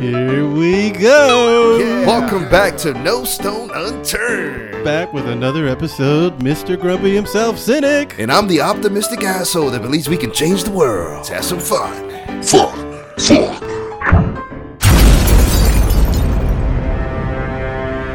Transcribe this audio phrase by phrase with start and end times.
[0.00, 1.78] Here we go.
[2.06, 4.84] Welcome back to No Stone Unturned.
[4.84, 6.78] Back with another episode, Mr.
[6.78, 8.18] Grumpy himself, Cynic.
[8.18, 11.16] And I'm the optimistic asshole that believes we can change the world.
[11.16, 12.10] Let's have some fun.
[12.42, 13.60] Fun, fun.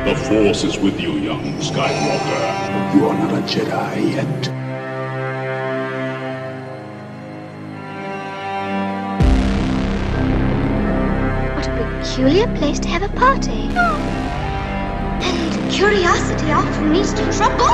[0.05, 2.95] The Force is with you, young Skywalker.
[2.95, 4.70] You are not a Jedi yet.
[12.11, 13.69] Peculiar place to have a party.
[15.23, 17.65] And curiosity often leads to trouble.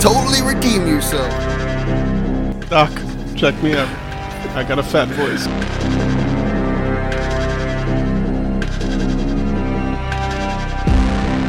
[0.00, 1.30] Totally redeem yourself.
[2.68, 2.90] Doc,
[3.36, 3.88] check me out.
[4.56, 5.46] I got a fat voice.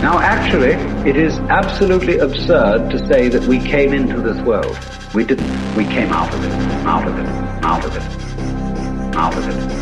[0.04, 0.74] Now, actually,
[1.10, 4.78] it is absolutely absurd to say that we came into this world.
[5.12, 5.76] We didn't.
[5.76, 6.52] We came out of it,
[6.86, 7.26] out of it,
[7.66, 8.04] out of it,
[9.16, 9.80] out of it.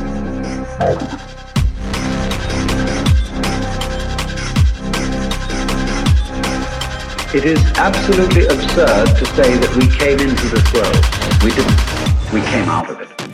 [7.36, 11.06] It is absolutely absurd to say that we came into this world.
[11.44, 12.32] We didn't.
[12.32, 13.27] We came out of it.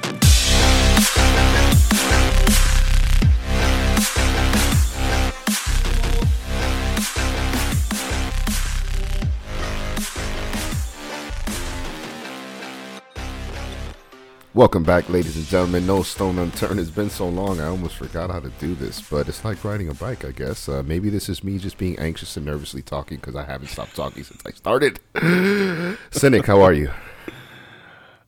[14.55, 15.87] Welcome back, ladies and gentlemen.
[15.87, 16.79] No Stone Unturned.
[16.79, 19.89] It's been so long, I almost forgot how to do this, but it's like riding
[19.89, 20.69] a bike, I guess.
[20.69, 23.95] Uh, maybe this is me just being anxious and nervously talking because I haven't stopped
[23.95, 24.99] talking since I started.
[26.11, 26.91] Cynic, how are you?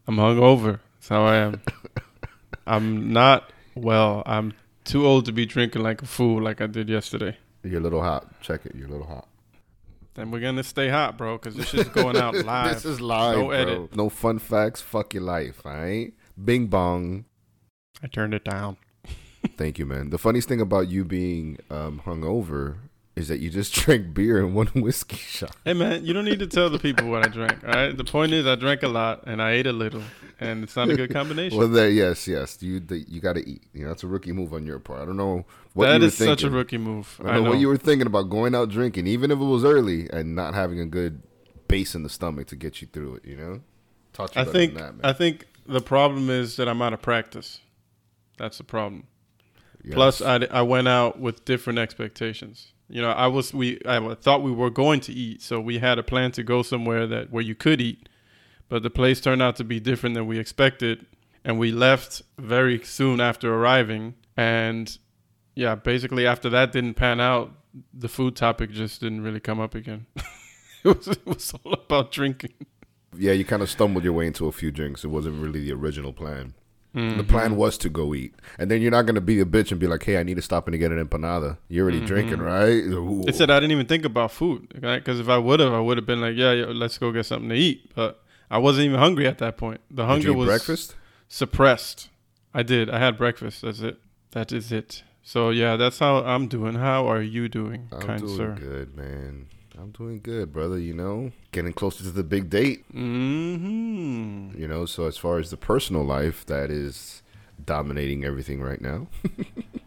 [0.07, 0.79] I'm hungover.
[0.95, 1.61] That's how I am.
[2.65, 4.23] I'm not well.
[4.25, 7.37] I'm too old to be drinking like a fool like I did yesterday.
[7.63, 8.41] You're a little hot.
[8.41, 8.73] Check it.
[8.73, 9.27] You're a little hot.
[10.16, 12.73] Then we're gonna stay hot, bro, because this is going out live.
[12.73, 13.52] this is live, No bro.
[13.52, 13.95] edit.
[13.95, 14.81] No fun facts.
[14.81, 16.13] Fuck your life, all right?
[16.44, 17.25] Bing bong.
[18.02, 18.77] I turned it down.
[19.57, 20.09] Thank you, man.
[20.09, 22.78] The funniest thing about you being um, hungover
[23.15, 25.55] is that you just drank beer and one whiskey shot.
[25.63, 27.63] Hey man, you don't need to tell the people what I drank.
[27.63, 27.95] All right.
[27.95, 30.03] The point is, I drank a lot and I ate a little,
[30.39, 31.57] and it's not a good combination.
[31.57, 32.61] Well, there, yes, yes.
[32.61, 33.63] You the, you got to eat.
[33.73, 35.01] You know, that's a rookie move on your part.
[35.01, 37.19] I don't know what that you were is such a rookie move.
[37.23, 39.63] I don't know, what you were thinking about going out drinking, even if it was
[39.63, 41.21] early, and not having a good
[41.67, 43.25] base in the stomach to get you through it.
[43.25, 43.61] You know,
[44.19, 45.01] you I think than that, man.
[45.03, 47.59] I think the problem is that I'm out of practice.
[48.37, 49.07] That's the problem.
[49.83, 49.93] Yes.
[49.93, 52.73] Plus, I, I went out with different expectations.
[52.88, 55.97] You know, I was we I thought we were going to eat, so we had
[55.97, 58.07] a plan to go somewhere that where you could eat,
[58.69, 61.06] but the place turned out to be different than we expected,
[61.44, 64.16] and we left very soon after arriving.
[64.38, 64.95] And
[65.56, 67.51] yeah, basically after that didn't pan out,
[67.94, 70.06] the food topic just didn't really come up again.
[70.84, 72.53] it was it was all about drinking.
[73.18, 75.03] yeah, you kind of stumbled your way into a few drinks.
[75.03, 76.53] It wasn't really the original plan.
[76.95, 77.28] The Mm-hmm.
[77.29, 79.85] plan was to go eat, and then you're not gonna be a bitch and be
[79.88, 82.83] like, "Hey, I need to stop and to get an empanada." You're already drinking, right?
[82.85, 83.23] Ooh.
[83.28, 85.97] It said I didn't even think about food, Because if I would have, I would
[85.97, 87.91] have been like, yeah, yeah, let's go get something to eat.
[87.95, 89.81] But I wasn't even hungry at that point.
[89.91, 90.95] The hunger was breakfast.
[91.28, 92.07] suppressed.
[92.53, 92.89] I did.
[92.89, 93.62] I had breakfast.
[93.63, 93.97] That's it.
[94.31, 95.03] That is it.
[95.22, 96.75] So yeah, that's how I'm doing.
[96.75, 98.56] How are you doing, I'm kind doing sir?
[98.57, 99.47] good, man.
[99.78, 100.80] I'm doing good, brother.
[100.80, 102.86] You know, getting closer to the big date.
[102.94, 104.59] Mm-hmm.
[104.59, 107.22] You know, so as far as the personal life, that is
[107.63, 109.08] dominating everything right now.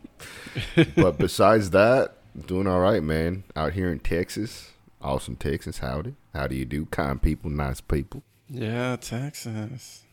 [0.96, 2.14] but besides that,
[2.46, 3.44] doing all right, man.
[3.56, 5.78] Out here in Texas, awesome Texas.
[5.78, 6.86] Howdy, how do you do?
[6.86, 8.22] Kind people, nice people.
[8.48, 10.04] Yeah, Texas.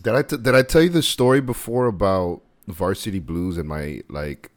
[0.00, 4.02] Did I t- did I tell you the story before about Varsity Blues and my
[4.08, 4.50] like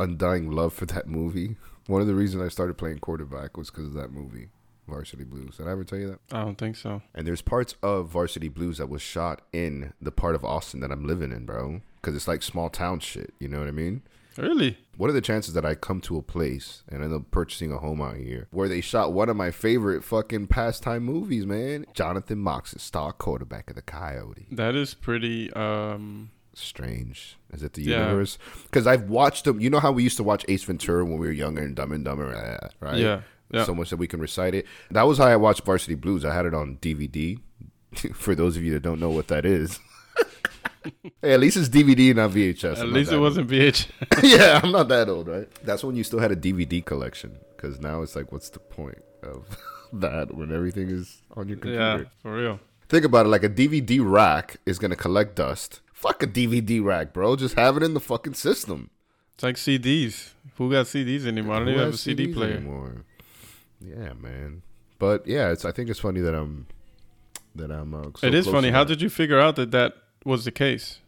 [0.00, 1.56] undying love for that movie?
[1.86, 4.48] One of the reasons I started playing quarterback was because of that movie,
[4.88, 5.58] Varsity Blues.
[5.58, 6.36] Did I ever tell you that?
[6.36, 7.02] I don't think so.
[7.14, 10.90] And there's parts of Varsity Blues that was shot in the part of Austin that
[10.90, 11.82] I'm living in, bro.
[12.00, 13.34] Because it's like small town shit.
[13.38, 14.02] You know what I mean?
[14.36, 14.78] Really?
[14.96, 17.78] What are the chances that I come to a place and end up purchasing a
[17.78, 21.86] home out here where they shot one of my favorite fucking pastime movies, man?
[21.94, 24.46] Jonathan Mox's star quarterback of the Coyote.
[24.50, 25.52] That is pretty.
[25.52, 26.30] Um.
[26.54, 27.36] Strange.
[27.52, 28.04] Is it the Yeah.
[28.06, 28.38] universe?
[28.64, 29.60] Because I've watched them.
[29.60, 31.92] You know how we used to watch Ace Ventura when we were younger and Dumb
[31.92, 32.96] and Dumber, uh, right?
[32.98, 33.20] Yeah.
[33.50, 33.64] Yeah.
[33.64, 34.66] So much that we can recite it.
[34.90, 36.24] That was how I watched Varsity Blues.
[36.24, 37.38] I had it on DVD.
[38.14, 39.78] For those of you that don't know what that is.
[41.22, 42.72] hey, at least it's DVD, not VHS.
[42.72, 43.86] At I'm least it wasn't VH.
[44.16, 44.24] old.
[44.24, 45.48] yeah, I'm not that old, right?
[45.64, 47.38] That's when you still had a DVD collection.
[47.56, 49.56] Because now it's like, what's the point of
[49.92, 51.80] that when everything is on your computer?
[51.98, 52.60] yeah, for real.
[52.88, 55.80] Think about it like a DVD rack is going to collect dust.
[56.04, 57.34] Fuck a DVD rack, bro.
[57.34, 58.90] Just have it in the fucking system.
[59.34, 60.32] It's like CDs.
[60.56, 61.56] Who got CDs anymore?
[61.56, 62.56] I don't even have a CD CDs player.
[62.56, 63.04] anymore?
[63.80, 64.60] Yeah, man.
[64.98, 65.64] But yeah, it's.
[65.64, 66.66] I think it's funny that I'm
[67.54, 67.94] that I'm.
[67.94, 68.70] Uh, so it is funny.
[68.70, 68.88] How that.
[68.88, 69.94] did you figure out that that
[70.26, 70.98] was the case.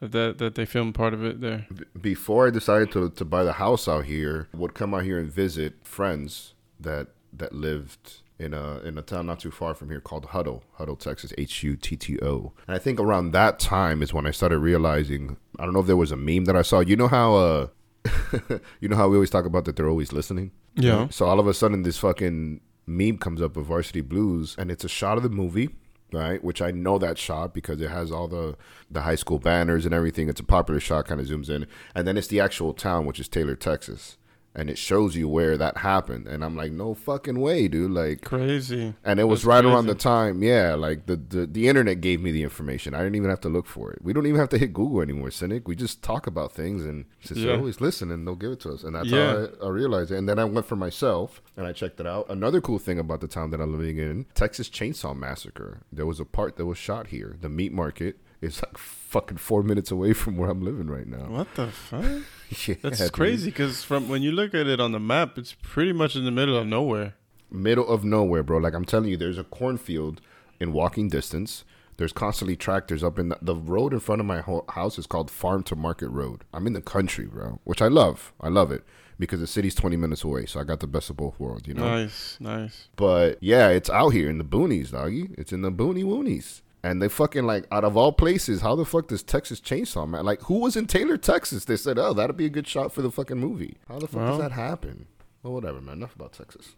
[0.00, 1.66] That that, that they filmed part of it there.
[1.98, 5.32] Before I decided to to buy the house out here, would come out here and
[5.32, 10.00] visit friends that that lived in a in a town not too far from here
[10.00, 12.52] called Hutto, Hutto, Texas, H U T T O.
[12.66, 15.36] And I think around that time is when I started realizing.
[15.58, 16.80] I don't know if there was a meme that I saw.
[16.80, 17.66] You know how uh,
[18.80, 20.50] you know how we always talk about that they're always listening.
[20.74, 21.08] Yeah.
[21.10, 24.84] So all of a sudden, this fucking meme comes up of Varsity Blues, and it's
[24.84, 25.70] a shot of the movie,
[26.12, 26.42] right?
[26.42, 28.56] Which I know that shot because it has all the
[28.90, 30.28] the high school banners and everything.
[30.28, 33.20] It's a popular shot, kind of zooms in, and then it's the actual town, which
[33.20, 34.16] is Taylor, Texas,
[34.54, 36.26] and it shows you where that happened.
[36.28, 37.90] And I'm like, no fucking way, dude!
[37.90, 38.94] Like, Crazy.
[39.04, 40.74] and it was That's right around the time, yeah.
[40.74, 42.94] Like the, the the internet gave me the information.
[42.94, 43.98] I didn't even have to look for it.
[44.02, 45.66] We don't even have to hit Google anymore, cynic.
[45.66, 47.54] We just talk about things and just Yeah.
[47.56, 48.84] always listen and they'll give it to us.
[48.84, 49.32] And that's Yeah.
[49.32, 50.16] how I, I realized it.
[50.18, 52.26] And then I went for myself and I checked it out.
[52.28, 55.80] Another cool thing about the town that I'm living in, Texas Chainsaw Massacre.
[55.92, 57.36] There was a part that was shot here.
[57.40, 61.26] The meat market is like fucking four minutes away from where I'm living right now.
[61.28, 62.04] What the fuck?
[62.68, 63.12] Yeah, That's dude.
[63.12, 66.24] crazy because from when you look at it on the map, it's pretty much in
[66.24, 67.14] the middle of nowhere.
[67.50, 68.58] middle of nowhere, bro.
[68.58, 70.20] Like I'm telling you, there's a cornfield
[70.60, 71.64] in walking distance.
[71.96, 75.06] There's constantly tractors up in the, the road in front of my ho- house is
[75.06, 76.44] called Farm to Market Road.
[76.52, 78.32] I'm in the country, bro, which I love.
[78.40, 78.84] I love it
[79.18, 81.74] because the city's 20 minutes away, so I got the best of both worlds, you
[81.74, 81.88] know.
[81.88, 82.88] Nice, nice.
[82.96, 85.30] But yeah, it's out here in the boonies, doggy.
[85.38, 86.60] It's in the boony woonies.
[86.84, 90.24] And they fucking like out of all places, how the fuck does Texas Chainsaw Man?
[90.26, 91.64] Like, who was in Taylor, Texas?
[91.64, 93.78] They said, oh, that'd be a good shot for the fucking movie.
[93.88, 94.30] How the fuck Well.
[94.32, 95.06] does that happen?
[95.42, 95.94] Well, whatever, man.
[95.96, 96.74] Enough about Texas.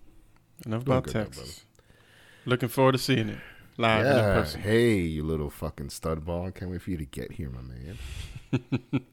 [0.64, 1.64] Enough Doing about Texas.
[2.44, 3.38] Looking forward to seeing it
[3.78, 4.34] live and in Yeah.
[4.34, 4.60] person.
[4.60, 6.52] Hey, you little fucking stud ball.
[6.52, 7.98] Can't wait for you to get here, my man.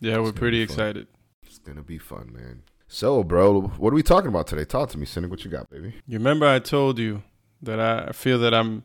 [0.00, 1.06] Yeah, we're pretty excited.
[1.46, 2.62] It's gonna be fun, man.
[2.86, 4.66] So, bro, what are we talking about today?
[4.66, 5.30] Talk to me, Cynic.
[5.30, 5.94] What you got, baby?
[6.06, 7.22] You remember I told you
[7.62, 8.84] that I feel that I'm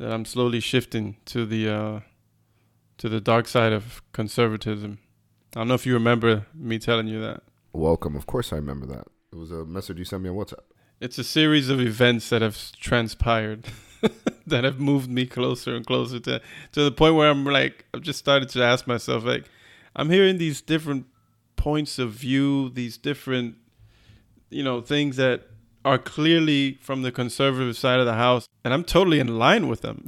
[0.00, 2.00] that I'm slowly shifting to the uh,
[2.96, 4.98] to the dark side of conservatism.
[5.54, 7.42] I don't know if you remember me telling you that.
[7.72, 8.16] Welcome.
[8.16, 9.06] Of course, I remember that.
[9.32, 10.64] It was a message you sent me on WhatsApp.
[11.00, 13.66] It's a series of events that have transpired
[14.46, 16.40] that have moved me closer and closer to
[16.72, 19.44] to the point where I'm like I've just started to ask myself like
[19.94, 21.06] I'm hearing these different
[21.56, 23.56] points of view, these different
[24.48, 25.49] you know things that
[25.84, 29.80] are clearly from the conservative side of the house and I'm totally in line with
[29.80, 30.06] them.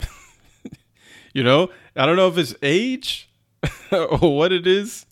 [1.34, 3.30] you know, I don't know if it's age
[3.92, 5.06] or what it is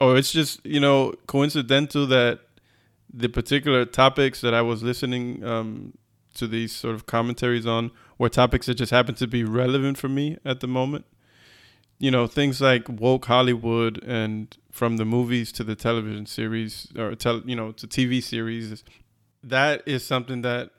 [0.00, 2.40] or it's just, you know, coincidental that
[3.12, 5.94] the particular topics that I was listening um,
[6.34, 10.08] to these sort of commentaries on were topics that just happened to be relevant for
[10.08, 11.06] me at the moment.
[11.98, 17.14] You know, things like woke Hollywood and from the movies to the television series or
[17.14, 18.82] tel- you know to TV series.
[19.48, 20.70] That is something that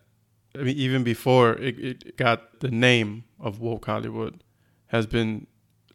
[0.58, 4.44] I mean, even before it, it got the name of woke Hollywood,
[4.88, 5.48] has been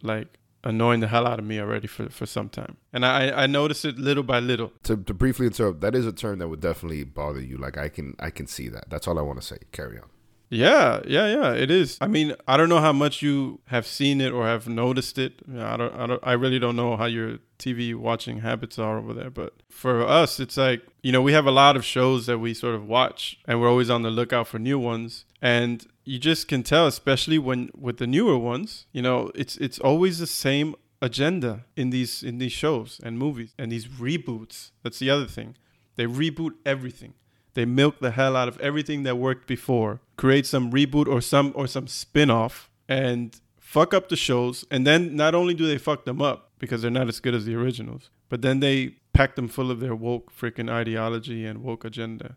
[0.03, 2.77] like annoying the hell out of me already for, for some time.
[2.93, 4.73] And I, I notice it little by little.
[4.85, 7.57] To, to briefly interrupt, that is a term that would definitely bother you.
[7.57, 8.91] Like I can I can see that.
[8.91, 9.59] That's all I want to say.
[9.73, 10.09] Carry on.
[10.50, 11.52] Yeah, yeah, yeah.
[11.52, 11.97] It is.
[12.00, 15.41] I mean, I don't know how much you have seen it or have noticed it.
[15.56, 15.94] I don't.
[15.94, 16.20] I don't.
[16.25, 19.31] I really don't know how your TV watching habits are over there.
[19.31, 22.52] But for us, it's like you know we have a lot of shows that we
[22.52, 25.25] sort of watch, and we're always on the lookout for new ones.
[25.41, 29.78] And you just can tell, especially when with the newer ones, you know, it's it's
[29.78, 34.73] always the same agenda in these in these shows and movies and these reboots.
[34.83, 35.54] That's the other thing.
[35.95, 37.14] They reboot everything.
[37.54, 41.50] They milk the hell out of everything that worked before, create some reboot or some
[41.55, 44.67] or some spin-off and fuck up the shows.
[44.71, 47.47] And then not only do they fuck them up because they're not as good as
[47.47, 51.87] the originals, but then they pack them full of their woke freaking ideology and woke
[51.87, 52.37] agenda.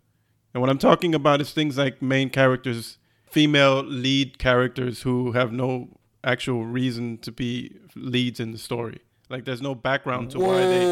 [0.53, 2.99] And what I'm talking about is things like main characters,
[3.29, 5.89] female lead characters who have no
[6.23, 9.01] actual reason to be leads in the story.
[9.29, 10.85] Like there's no background to why they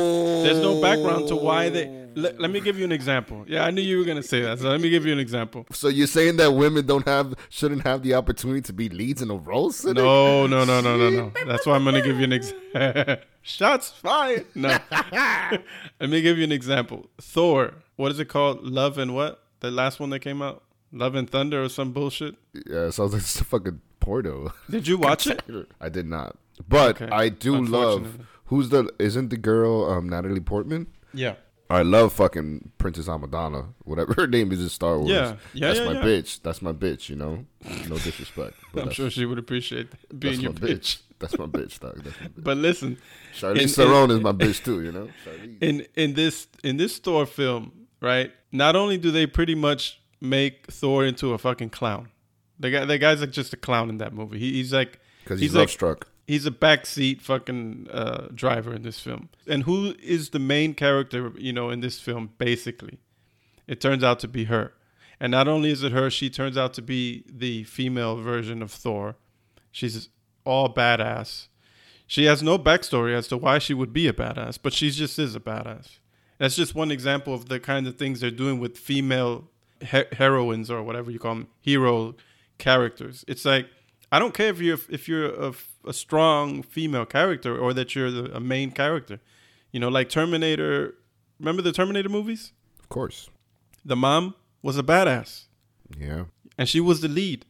[0.43, 3.43] there's no background to why they let, let me give you an example.
[3.47, 4.59] Yeah, I knew you were going to say that.
[4.59, 5.65] So let me give you an example.
[5.71, 9.29] So you're saying that women don't have shouldn't have the opportunity to be leads in
[9.29, 9.71] a role?
[9.71, 9.97] Cynic?
[9.97, 11.31] No, no, no, no, no, no.
[11.45, 13.17] That's why I'm going to give you an example.
[13.41, 14.45] Shots fired.
[14.55, 14.77] No.
[15.11, 17.09] let me give you an example.
[17.19, 17.73] Thor.
[17.95, 18.63] What is it called?
[18.63, 19.43] Love and what?
[19.59, 20.63] The last one that came out?
[20.91, 22.35] Love and Thunder or some bullshit?
[22.53, 24.53] Yeah, it sounds like it's a fucking porno.
[24.69, 25.41] Did you watch it?
[25.79, 26.35] I did not,
[26.67, 27.09] but Okay.
[27.13, 28.19] I do love.
[28.45, 28.91] Who's the?
[28.99, 30.87] Isn't the girl um, Natalie Portman?
[31.13, 31.35] Yeah.
[31.71, 35.09] I love fucking Princess Amadonna, whatever her name is in Star Wars.
[35.09, 35.35] Yeah.
[35.53, 36.03] Yeah, that's yeah, my yeah.
[36.03, 36.41] bitch.
[36.41, 37.09] That's my bitch.
[37.09, 37.45] You know,
[37.87, 38.55] no disrespect.
[38.73, 41.01] But I'm sure she would appreciate being that's your my bitch.
[41.19, 42.03] That's my bitch, dog.
[42.03, 42.43] That's my bitch.
[42.43, 42.97] But listen,
[43.37, 44.81] Charlize Theron is my bitch too.
[44.81, 45.61] You know, Charlize.
[45.61, 48.31] in in this in this Thor film, right?
[48.51, 52.09] Not only do they pretty much make Thor into a fucking clown,
[52.59, 54.39] the guy the guy's like just a clown in that movie.
[54.39, 56.07] He, he's like because he's, like love struck.
[56.31, 59.27] He's a backseat fucking uh, driver in this film.
[59.45, 62.31] And who is the main character, you know, in this film?
[62.37, 62.99] Basically,
[63.67, 64.71] it turns out to be her.
[65.19, 68.71] And not only is it her, she turns out to be the female version of
[68.71, 69.17] Thor.
[69.73, 70.07] She's
[70.45, 71.49] all badass.
[72.07, 75.19] She has no backstory as to why she would be a badass, but she just
[75.19, 75.99] is a badass.
[76.37, 79.49] That's just one example of the kind of things they're doing with female
[79.81, 82.15] he- heroines or whatever you call them, hero
[82.57, 83.25] characters.
[83.27, 83.67] It's like
[84.11, 85.53] I don't care if you're if you're a,
[85.85, 89.19] a strong female character or that you're the, a main character.
[89.71, 90.95] You know, like Terminator.
[91.39, 92.51] Remember the Terminator movies?
[92.79, 93.29] Of course.
[93.83, 95.45] The mom was a badass,
[95.97, 96.25] Yeah.
[96.57, 97.45] and she was the lead.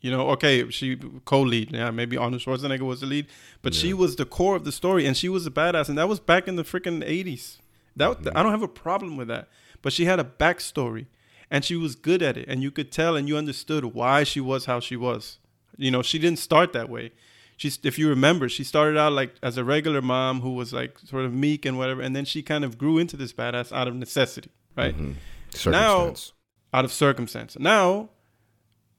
[0.00, 1.72] You know, okay, she co-lead.
[1.72, 3.26] Yeah, maybe Arnold Schwarzenegger was the lead,
[3.62, 6.08] but she was the core of the story, and she was a badass, and that
[6.08, 7.58] was back in the freaking eighties.
[7.96, 8.36] That mm-hmm.
[8.36, 9.48] I don't have a problem with that,
[9.80, 11.06] but she had a backstory,
[11.50, 14.40] and she was good at it, and you could tell, and you understood why she
[14.40, 15.38] was how she was.
[15.76, 17.12] You know, she didn't start that way.
[17.56, 20.98] She's, if you remember, she started out like as a regular mom who was like
[21.00, 23.86] sort of meek and whatever, and then she kind of grew into this badass out
[23.86, 24.94] of necessity, right?
[24.94, 25.12] Mm-hmm.
[25.50, 26.32] Circumstance.
[26.72, 27.58] out of circumstance.
[27.58, 28.08] Now,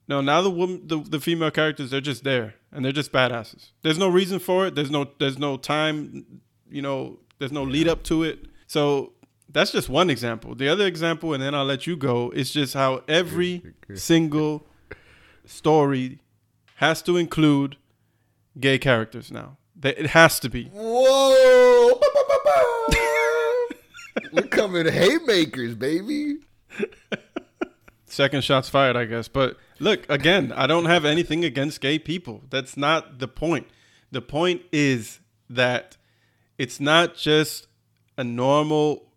[0.08, 3.72] no, now the woman, the, the female characters, they're just there and they're just badasses.
[3.82, 4.75] There's no reason for it.
[4.75, 8.46] There's no, there's no time, you know, there's no lead up to it.
[8.68, 9.13] So
[9.50, 10.56] that's just one example.
[10.56, 14.65] The other example, and then I'll let you go, is just how every single
[15.46, 16.20] story
[16.84, 17.78] has to include
[18.60, 19.58] gay characters now.
[19.82, 20.66] It has to be.
[20.66, 22.00] Whoa!
[24.34, 26.40] We're coming haymakers, baby.
[28.06, 29.28] Second shots fired, I guess.
[29.28, 32.44] But look, again, I don't have anything against gay people.
[32.50, 33.68] That's not the point.
[34.12, 35.96] The point is that
[36.58, 37.68] it's not just
[38.18, 39.08] a normal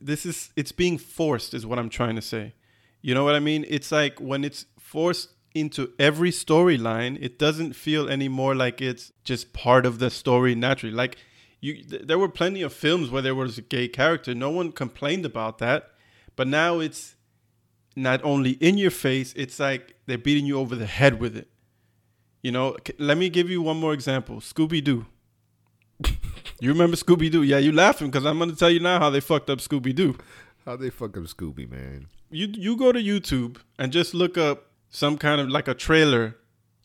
[0.00, 2.54] this is it's being forced is what I'm trying to say.
[3.00, 3.64] You know what I mean?
[3.68, 9.52] It's like when it's forced into every storyline, it doesn't feel anymore like it's just
[9.52, 10.94] part of the story naturally.
[10.94, 11.16] Like
[11.60, 14.34] you th- there were plenty of films where there was a gay character.
[14.34, 15.90] No one complained about that.
[16.36, 17.16] But now it's
[17.96, 21.48] not only in your face, it's like they're beating you over the head with it.
[22.42, 24.36] You know, c- let me give you one more example.
[24.36, 25.06] Scooby Doo.
[26.60, 27.42] you remember Scooby Doo?
[27.42, 29.94] Yeah, you laughing because I'm going to tell you now how they fucked up Scooby
[29.94, 30.16] Doo.
[30.64, 32.06] How they fuck up Scooby, man?
[32.30, 36.36] You you go to YouTube and just look up some kind of like a trailer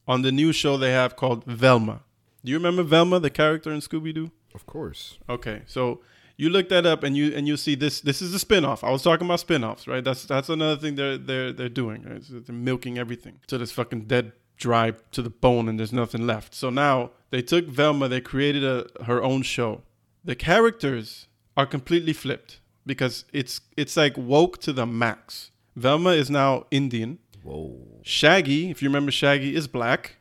[0.07, 2.03] on the new show they have called Velma.
[2.43, 4.31] Do you remember Velma, the character in Scooby Doo?
[4.53, 5.17] Of course.
[5.29, 6.01] Okay, so
[6.37, 8.01] you look that up and you and you see this.
[8.01, 8.83] This is a spin-off.
[8.83, 10.03] I was talking about spin-offs, right?
[10.03, 12.03] That's that's another thing they're they're they're doing.
[12.03, 12.21] Right?
[12.27, 16.53] They're milking everything till this fucking dead, dry to the bone, and there's nothing left.
[16.53, 18.07] So now they took Velma.
[18.07, 19.83] They created a her own show.
[20.23, 25.51] The characters are completely flipped because it's it's like woke to the max.
[25.75, 27.19] Velma is now Indian.
[27.43, 27.99] Whoa.
[28.03, 30.17] Shaggy, if you remember, Shaggy is black.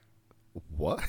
[0.76, 1.00] What?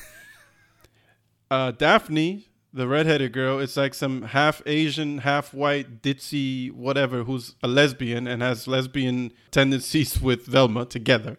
[1.52, 7.56] uh, Daphne, the redheaded girl, it's like some half Asian, half white, ditzy, whatever, who's
[7.62, 11.38] a lesbian and has lesbian tendencies with Velma together.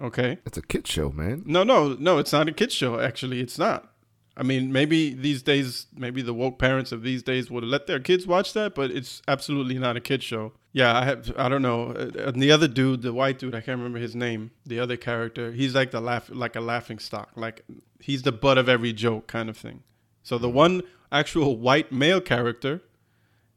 [0.00, 0.38] Okay.
[0.46, 1.42] It's a kid show, man.
[1.44, 3.00] No, no, no, it's not a kid show.
[3.00, 3.92] Actually, it's not.
[4.38, 7.98] I mean, maybe these days, maybe the woke parents of these days would let their
[7.98, 10.52] kids watch that, but it's absolutely not a kid show.
[10.72, 11.90] Yeah, I have, I don't know.
[11.90, 14.52] Uh, And the other dude, the white dude, I can't remember his name.
[14.64, 17.30] The other character, he's like the laugh, like a laughing stock.
[17.34, 17.64] Like
[17.98, 19.82] he's the butt of every joke, kind of thing.
[20.22, 22.82] So the one actual white male character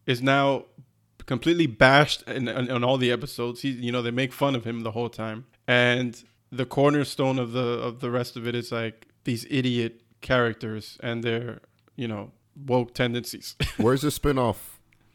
[0.08, 0.66] is now
[1.28, 3.62] completely bashed in, in, in all the episodes.
[3.62, 7.52] He, you know, they make fun of him the whole time, and the cornerstone of
[7.52, 11.60] the of the rest of it is like these idiot characters and their,
[11.96, 13.56] you know, woke tendencies.
[13.78, 14.58] Where's the spinoff?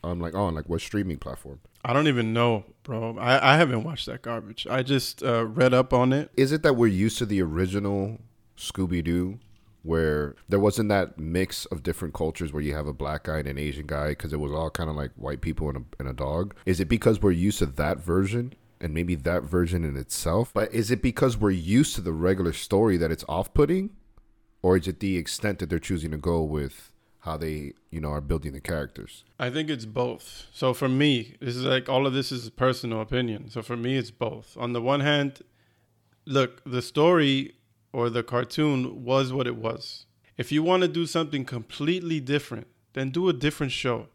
[0.05, 1.61] Um, like on like what streaming platform?
[1.85, 3.17] I don't even know, bro.
[3.19, 4.67] I, I haven't watched that garbage.
[4.69, 6.31] I just uh, read up on it.
[6.37, 8.19] Is it that we're used to the original
[8.57, 9.39] Scooby Doo,
[9.83, 13.49] where there wasn't that mix of different cultures where you have a black guy and
[13.49, 16.09] an Asian guy because it was all kind of like white people and a, and
[16.09, 16.55] a dog?
[16.67, 18.55] Is it because we're used to that version?
[18.79, 22.53] And maybe that version in itself, but is it because we're used to the regular
[22.53, 23.89] story that it's off-putting,
[24.67, 28.09] or is it the extent that they're choosing to go with how they, you know,
[28.09, 29.23] are building the characters?
[29.39, 30.49] I think it's both.
[30.53, 33.49] So for me, this is like all of this is personal opinion.
[33.49, 34.57] So for me, it's both.
[34.57, 35.43] On the one hand,
[36.25, 37.55] look, the story
[37.93, 40.07] or the cartoon was what it was.
[40.37, 44.09] If you want to do something completely different, then do a different show.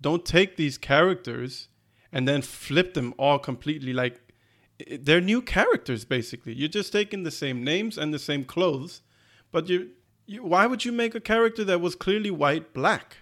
[0.00, 1.68] Don't take these characters
[2.10, 4.18] and then flip them all completely like
[4.98, 6.54] they're new characters basically.
[6.54, 9.02] You're just taking the same names and the same clothes,
[9.52, 9.90] but you,
[10.26, 13.18] you why would you make a character that was clearly white black?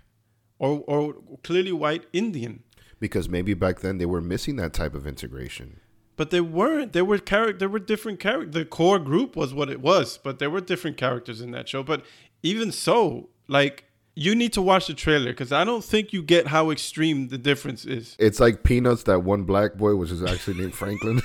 [0.59, 2.63] or or clearly white Indian.
[3.01, 5.81] Because maybe back then they were missing that type of integration.
[6.17, 6.93] But they weren't.
[6.93, 7.59] There were character.
[7.59, 8.55] There were different characters.
[8.55, 11.83] The core group was what it was, but there were different characters in that show.
[11.85, 12.05] But
[12.43, 13.85] even so, like
[14.17, 17.39] you need to watch the trailer because I don't think you get how extreme the
[17.39, 18.17] difference is.
[18.19, 19.05] It's like Peanuts.
[19.05, 21.23] That one black boy was is actually named Franklin.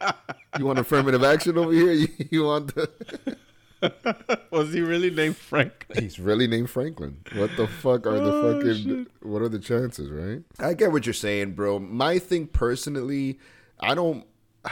[0.58, 1.92] you want affirmative action over here?
[1.92, 3.36] You, you want the?
[4.50, 5.86] was he really named Frank?
[5.98, 7.18] He's really named Franklin.
[7.34, 8.74] What the fuck are the Oh, fucking?
[8.84, 9.08] shit.
[9.22, 10.42] What are the chances, right?
[10.58, 11.78] I get what you're saying, bro.
[11.78, 13.38] My thing personally,
[13.80, 14.24] I don't.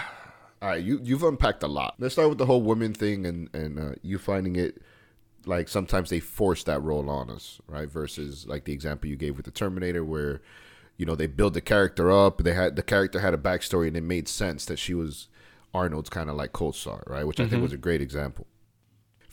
[0.63, 1.95] All right, you you've unpacked a lot.
[1.99, 4.81] Let's start with the whole women thing and and uh, you finding it
[5.45, 7.89] like sometimes they force that role on us, right?
[7.91, 10.41] Versus like the example you gave with the Terminator, where
[10.97, 12.39] you know they build the character up.
[12.39, 15.29] They had the character had a backstory, and it made sense that she was
[15.75, 17.27] Arnold's kind of like co-star, right?
[17.27, 18.47] Which I think was a great example.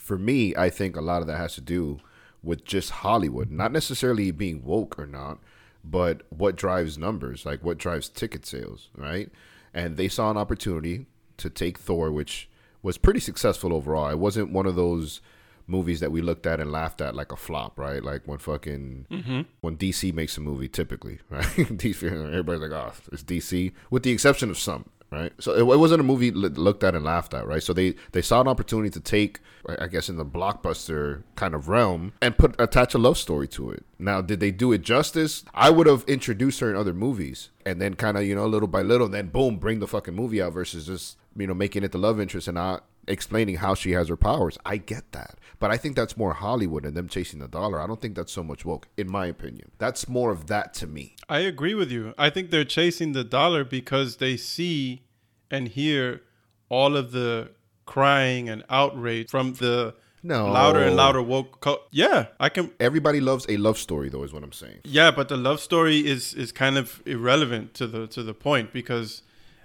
[0.02, 2.00] For me, I think a lot of that has to do
[2.42, 5.38] with just Hollywood, not necessarily being woke or not,
[5.84, 9.30] but what drives numbers, like what drives ticket sales, right?
[9.72, 11.06] And they saw an opportunity
[11.36, 12.48] to take Thor, which
[12.82, 14.08] was pretty successful overall.
[14.08, 15.20] It wasn't one of those
[15.68, 18.02] movies that we looked at and laughed at like a flop, right?
[18.02, 19.42] Like when fucking mm-hmm.
[19.60, 21.44] when DC makes a movie, typically, right?
[21.44, 25.32] DC, everybody's like, oh, it's DC, with the exception of some, right?
[25.38, 27.62] So it, it wasn't a movie looked at and laughed at, right?
[27.62, 29.40] So they they saw an opportunity to take,
[29.78, 33.70] I guess, in the blockbuster kind of realm and put attach a love story to
[33.70, 33.84] it.
[33.98, 35.44] Now, did they do it justice?
[35.54, 38.68] I would have introduced her in other movies and then kind of you know little
[38.68, 41.92] by little, then boom, bring the fucking movie out versus just you know making it
[41.92, 44.58] the love interest and not explaining how she has her powers.
[44.64, 45.38] I get that.
[45.58, 47.80] But I think that's more Hollywood and them chasing the dollar.
[47.80, 49.70] I don't think that's so much woke, in my opinion.
[49.78, 51.16] That's more of that to me.
[51.28, 52.14] I agree with you.
[52.18, 55.02] I think they're chasing the dollar because they see
[55.50, 56.22] and hear
[56.68, 57.50] all of the
[57.86, 60.46] crying and outrage from the No.
[60.50, 61.60] louder and louder woke.
[61.60, 62.70] Co- yeah, I can.
[62.80, 64.78] Everybody loves a love story, though, is what I'm saying.
[64.84, 68.72] Yeah, but the love story is is kind of irrelevant to the to the point
[68.72, 69.22] because,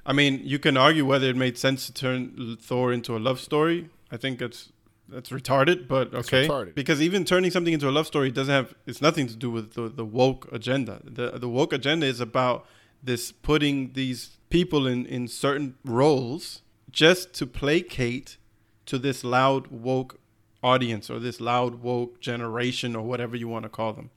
[0.08, 3.42] I mean, you can argue whether it made sense to turn Thor into a love
[3.42, 3.90] story.
[4.10, 4.72] I think it's
[5.10, 6.48] that's retarded, but okay.
[6.48, 6.76] retarded.
[6.76, 9.74] Because even turning something into a love story doesn't have it's nothing to do with
[9.74, 11.02] the, the woke agenda.
[11.04, 12.66] The the woke agenda is about
[13.04, 18.38] this putting these people in in certain roles just to placate
[18.86, 20.20] to this loud woke
[20.64, 24.10] audience or this loud woke generation or whatever you want to call them.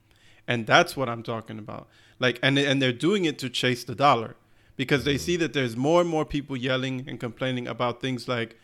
[0.46, 1.88] And that's what I'm talking about.
[2.20, 4.36] Like and and they're doing it to chase the dollar
[4.80, 8.56] because they see that there's more and more people yelling and complaining about things like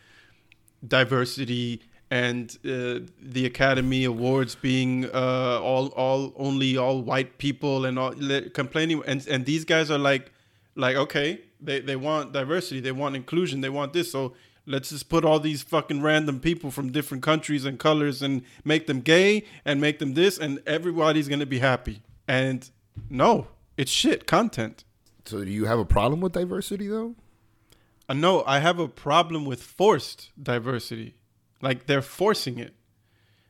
[0.88, 7.98] diversity and uh, the Academy Awards being uh, all all only all white people and
[7.98, 8.14] all
[8.54, 10.32] complaining and and these guys are like
[10.74, 14.32] like okay they they want diversity they want inclusion they want this so
[14.64, 18.86] let's just put all these fucking random people from different countries and colors and make
[18.86, 22.00] them gay and make them this and everybody's gonna be happy.
[22.26, 22.70] And
[23.10, 24.86] no it's shit content
[25.26, 27.16] So, do you have a problem with diversity, though?
[28.08, 31.16] Uh, no, I have a problem with forced diversity.
[31.60, 32.74] Like they're forcing it.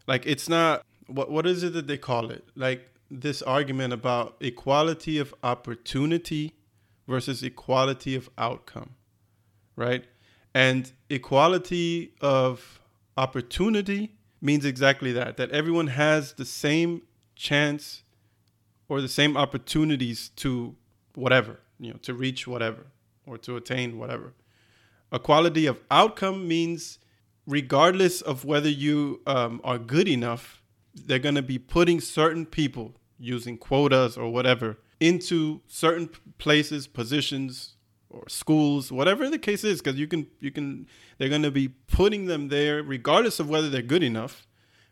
[0.07, 2.45] Like it's not what what is it that they call it?
[2.55, 6.55] Like this argument about equality of opportunity
[7.07, 8.91] versus equality of outcome.
[9.75, 10.05] Right?
[10.55, 12.81] And equality of
[13.17, 17.03] opportunity means exactly that that everyone has the same
[17.35, 18.03] chance
[18.89, 20.77] or the same opportunities to
[21.15, 22.87] whatever, you know, to reach whatever
[23.27, 24.33] or to attain whatever.
[25.13, 26.99] Equality of outcome means
[27.47, 30.63] regardless of whether you um, are good enough,
[30.95, 36.09] they're going to be putting certain people using quotas or whatever into certain
[36.39, 37.75] places, positions,
[38.09, 40.87] or schools, whatever the case is, because you can you can
[41.19, 44.47] they're going to be putting them there regardless of whether they're good enough,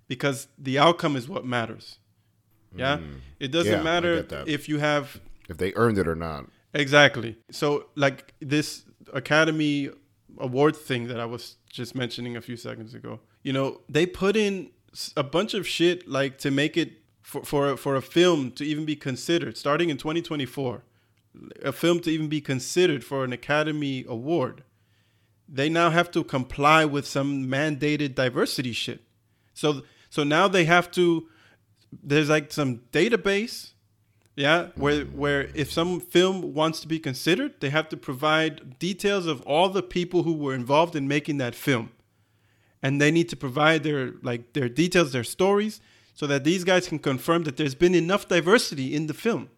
[0.08, 1.98] because the outcome is what matters.
[2.76, 2.98] Yeah,
[3.38, 6.46] it doesn't Yeah, matter if you have If they earned it or not.
[6.74, 7.36] Exactly.
[7.50, 9.90] So, like this Academy
[10.38, 14.36] Award thing that I was just mentioning a few seconds ago, you know, they put
[14.36, 14.70] in
[15.16, 18.84] a bunch of shit like to make it for for for a film to even
[18.84, 20.82] be considered, starting in 2024,
[21.62, 24.64] a film to even be considered for an Academy Award.
[25.48, 29.02] They now have to comply with some mandated diversity shit.
[29.52, 31.28] So so now they have to.
[32.02, 33.73] There's like some database
[34.36, 39.26] yeah, where where if some film wants to be considered, they have to provide details
[39.26, 41.90] of all the people who were involved in making that film.
[42.82, 45.80] And they need to provide their like their details, their stories,
[46.14, 49.50] so that these guys can confirm that there's been enough diversity in the film.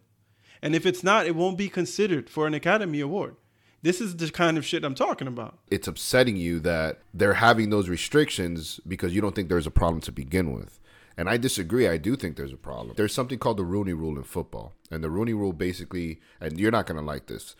[0.61, 3.35] And if it's not, it won't be considered for an Academy Award.
[3.81, 5.59] This is the kind of shit I'm talking about.
[5.69, 10.01] It's upsetting you that they're having those restrictions because you don't think there's a problem
[10.01, 10.79] to begin with.
[11.17, 11.87] And I disagree.
[11.87, 12.93] I do think there's a problem.
[12.95, 14.73] There's something called the Rooney Rule in football.
[14.91, 17.55] And the Rooney Rule basically, and you're not going to like this,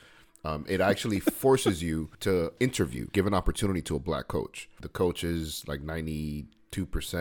[0.46, 4.70] Um, it actually forces you to interview, give an opportunity to a black coach.
[4.82, 6.46] The coach is like 92%.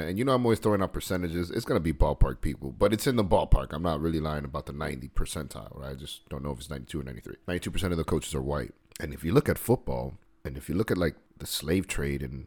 [0.08, 1.50] And you know, I'm always throwing out percentages.
[1.50, 3.72] It's going to be ballpark people, but it's in the ballpark.
[3.72, 5.74] I'm not really lying about the 90 percentile.
[5.74, 5.92] Right?
[5.92, 7.36] I just don't know if it's 92 or 93.
[7.48, 8.74] 92% of the coaches are white.
[9.00, 12.22] And if you look at football, and if you look at like the slave trade
[12.22, 12.46] and,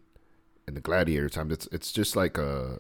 [0.68, 2.80] and the gladiator times, it's, it's just like a,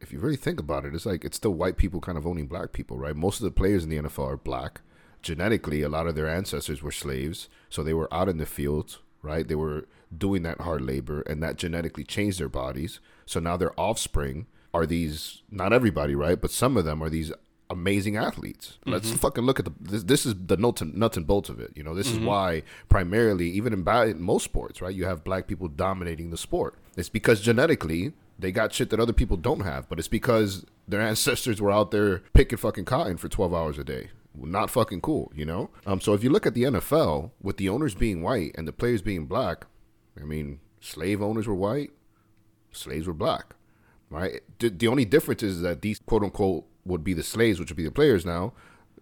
[0.00, 2.46] if you really think about it, it's like it's still white people kind of owning
[2.46, 3.16] black people, right?
[3.16, 4.80] Most of the players in the NFL are black.
[5.22, 8.98] Genetically, a lot of their ancestors were slaves, so they were out in the fields,
[9.22, 9.48] right?
[9.48, 13.00] They were doing that hard labor, and that genetically changed their bodies.
[13.24, 16.40] So now their offspring are these, not everybody, right?
[16.40, 17.32] But some of them are these
[17.70, 18.78] amazing athletes.
[18.84, 19.16] Let's mm-hmm.
[19.16, 21.72] fucking look at the this, this is the nuts and, nuts and bolts of it.
[21.74, 22.26] You know, this is mm-hmm.
[22.26, 26.74] why primarily, even in, in most sports, right, you have black people dominating the sport.
[26.96, 31.00] It's because genetically they got shit that other people don't have, but it's because their
[31.00, 34.10] ancestors were out there picking fucking cotton for 12 hours a day.
[34.36, 35.70] Not fucking cool, you know?
[35.86, 38.72] Um, so if you look at the NFL, with the owners being white and the
[38.72, 39.66] players being black,
[40.20, 41.90] I mean, slave owners were white,
[42.72, 43.54] slaves were black,
[44.10, 44.40] right?
[44.58, 47.76] The, the only difference is that these quote unquote would be the slaves, which would
[47.76, 48.52] be the players now.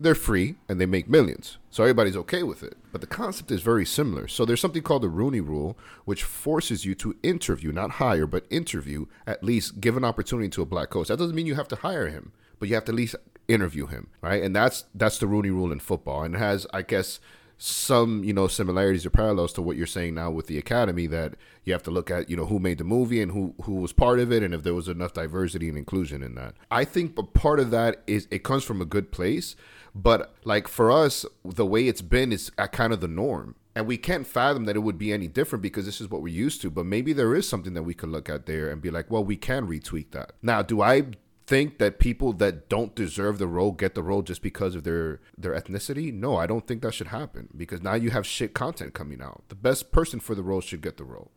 [0.02, 1.58] They're free and they make millions.
[1.70, 2.76] So everybody's okay with it.
[2.90, 4.26] But the concept is very similar.
[4.26, 8.46] So there's something called the Rooney Rule, which forces you to interview, not hire, but
[8.50, 11.08] interview, at least give an opportunity to a black coach.
[11.08, 13.14] That doesn't mean you have to hire him, but you have to at least
[13.46, 14.42] interview him, right?
[14.42, 16.24] And that's that's the Rooney Rule in football.
[16.24, 17.20] And it has, I guess,
[17.64, 21.34] some you know similarities or parallels to what you're saying now with the academy that
[21.62, 23.92] you have to look at you know who made the movie and who who was
[23.92, 26.54] part of it and if there was enough diversity and inclusion in that.
[26.72, 29.54] I think a part of that is it comes from a good place
[29.94, 33.54] but like for us the way it's been is kind of the norm.
[33.74, 36.34] And we can't fathom that it would be any different because this is what we're
[36.34, 38.90] used to but maybe there is something that we could look at there and be
[38.90, 40.32] like well we can retweak that.
[40.42, 41.04] Now do i
[41.46, 45.20] think that people that don't deserve the role get the role just because of their
[45.36, 46.12] their ethnicity?
[46.12, 49.44] No i don't think that should happen because now you have shit content coming out.
[49.48, 51.30] The best person for the role should get the role.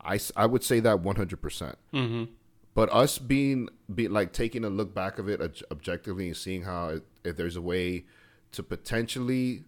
[0.00, 1.74] I, I would say that 100%.
[1.92, 2.24] Mm-hmm.
[2.74, 6.62] But us being be like taking a look back of it ob- objectively and seeing
[6.62, 8.04] how it, if there's a way
[8.52, 9.64] to potentially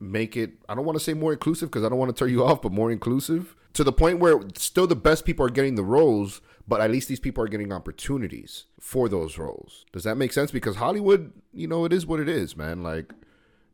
[0.00, 2.28] make it i don't want to say more inclusive because i don't want to turn
[2.28, 5.76] you off but more inclusive to the point where still the best people are getting
[5.76, 10.16] the roles but at least these people are getting opportunities for those roles does that
[10.16, 13.12] make sense because hollywood you know it is what it is man like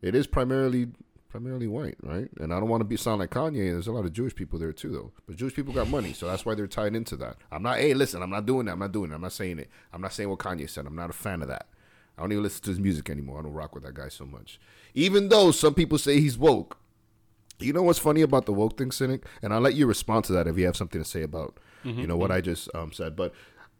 [0.03, 0.89] it is primarily
[1.29, 4.05] primarily white right and i don't want to be sound like kanye there's a lot
[4.05, 6.67] of jewish people there too though but jewish people got money so that's why they're
[6.67, 9.15] tied into that i'm not hey listen i'm not doing that i'm not doing it.
[9.15, 11.49] i'm not saying it i'm not saying what kanye said i'm not a fan of
[11.49, 11.67] that
[12.19, 13.39] I don't even listen to his music anymore.
[13.39, 14.61] I don't rock with that guy so much.
[14.93, 16.77] Even though some people say he's woke.
[17.61, 19.25] You know what's funny about the woke thing, Cynic?
[19.41, 21.59] And I'll let you respond to that if you have something to say about,
[21.97, 23.17] you know, what I just um, said.
[23.17, 23.33] But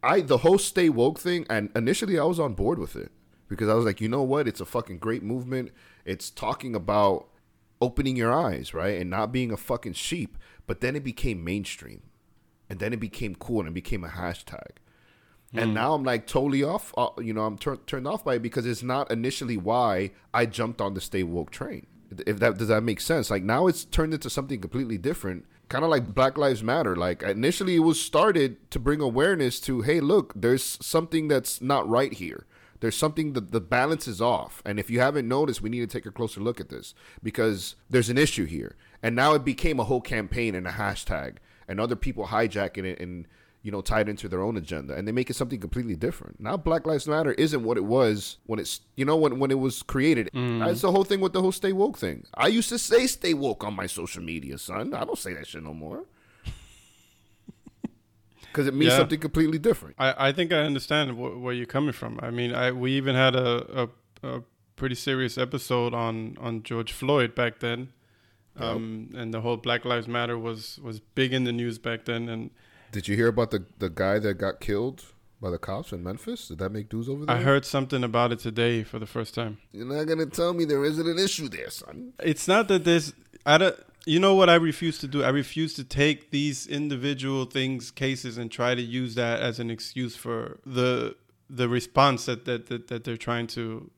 [0.03, 3.11] I, the whole stay woke thing, and initially I was on board with it
[3.49, 4.47] because I was like, you know what?
[4.47, 5.71] It's a fucking great movement.
[6.05, 7.29] It's talking about
[7.81, 9.01] opening your eyes, right?
[9.01, 10.37] And not being a fucking sheep.
[10.67, 12.03] But then it became mainstream.
[12.69, 14.77] And then it became cool and it became a hashtag
[15.55, 16.93] and now I'm like totally off.
[16.97, 20.47] Uh, you know, I'm tur- turned off by it because it's not initially why I
[20.47, 21.87] jumped on the stay woke train.
[22.27, 23.31] If that does that make sense?
[23.31, 25.47] Like now it's turned into something completely different.
[25.69, 26.97] Kind of like Black Lives Matter.
[26.97, 31.89] Like initially it was started to bring awareness to, hey, look, there's something that's not
[31.89, 32.47] right here.
[32.81, 34.63] There's something that the balance is off.
[34.65, 37.75] And if you haven't noticed, we need to take a closer look at this because
[37.91, 38.77] there's an issue here.
[39.03, 43.01] And now it became a whole campaign and a hashtag, and other people hijacking it
[43.01, 43.27] and
[43.69, 46.41] you know, tied into their own agenda, and they make it something completely different.
[46.41, 49.59] Now, Black Lives Matter isn't what it was when it's, you know, when when it
[49.67, 50.31] was created.
[50.33, 52.25] That's the whole thing with the whole stay woke thing.
[52.33, 54.95] I used to say stay woke on my social media, son.
[54.95, 56.05] I don't say that shit no more.
[58.51, 58.99] Because it means Yeah.
[58.99, 59.95] something completely different.
[59.99, 62.19] I, I think I understand wh- where you're coming from.
[62.23, 63.83] I mean, I we even had a,
[64.23, 64.43] a, a
[64.77, 67.93] pretty serious episode on, on George Floyd back then,
[68.59, 72.29] um, and the whole Black Lives Matter was, was big in the news back then.
[72.29, 72.51] And
[72.93, 75.05] Did you hear about the the guy that got killed
[75.41, 76.49] by the cops in Memphis?
[76.49, 77.37] Did that make news over there?
[77.37, 79.59] I heard something about it today for the first time.
[79.73, 82.13] You're not gonna tell me there isn't an issue there, son.
[82.21, 83.13] It's not that there's
[83.45, 85.23] I don't you know what I refuse to do?
[85.23, 89.71] I refuse to take these individual things, cases, and try to use that as an
[89.71, 91.17] excuse for the
[91.51, 93.91] the response that that, that, that they're trying to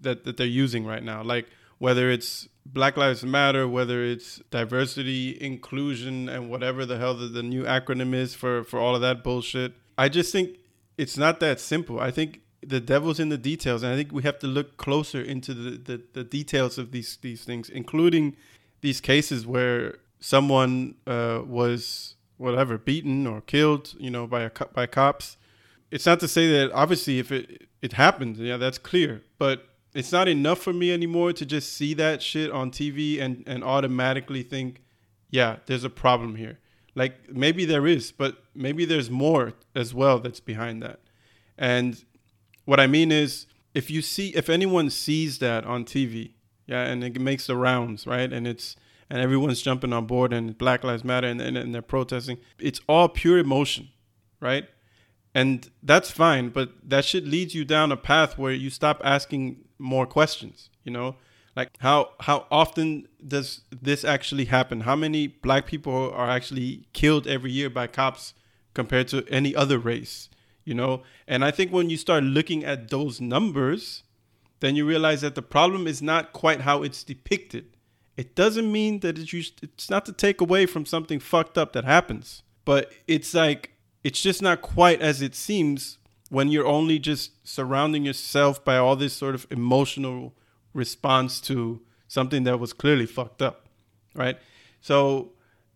[0.00, 1.22] that, that they're using right now.
[1.22, 1.46] Like
[1.78, 7.42] whether it's Black Lives Matter, whether it's diversity, inclusion, and whatever the hell the, the
[7.42, 9.72] new acronym is for, for all of that bullshit.
[9.96, 10.58] I just think
[10.96, 11.98] it's not that simple.
[12.00, 15.20] I think the devil's in the details, and I think we have to look closer
[15.20, 18.36] into the, the, the details of these these things, including
[18.82, 24.86] these cases where someone uh, was whatever beaten or killed, you know, by a by
[24.86, 25.36] cops.
[25.90, 29.22] It's not to say that obviously if it it happened, yeah, that's clear.
[29.38, 33.42] But it's not enough for me anymore to just see that shit on TV and
[33.46, 34.82] and automatically think,
[35.30, 36.58] yeah, there's a problem here.
[36.94, 41.00] Like maybe there is, but maybe there's more as well that's behind that.
[41.56, 42.04] And
[42.64, 46.32] what I mean is, if you see, if anyone sees that on TV,
[46.66, 48.76] yeah, and it makes the rounds, right, and it's
[49.10, 52.80] and everyone's jumping on board and Black Lives Matter and, and, and they're protesting, it's
[52.88, 53.88] all pure emotion,
[54.38, 54.68] right?
[55.34, 59.64] And that's fine, but that shit leads you down a path where you stop asking
[59.78, 61.16] more questions, you know?
[61.56, 64.80] Like how how often does this actually happen?
[64.82, 68.34] How many black people are actually killed every year by cops
[68.74, 70.28] compared to any other race?
[70.64, 71.02] You know?
[71.26, 74.04] And I think when you start looking at those numbers,
[74.60, 77.76] then you realize that the problem is not quite how it's depicted.
[78.16, 81.72] It doesn't mean that it's used, it's not to take away from something fucked up
[81.72, 85.98] that happens, but it's like it's just not quite as it seems
[86.30, 90.34] when you're only just surrounding yourself by all this sort of emotional
[90.72, 93.66] response to something that was clearly fucked up,
[94.14, 94.38] right?
[94.80, 95.32] So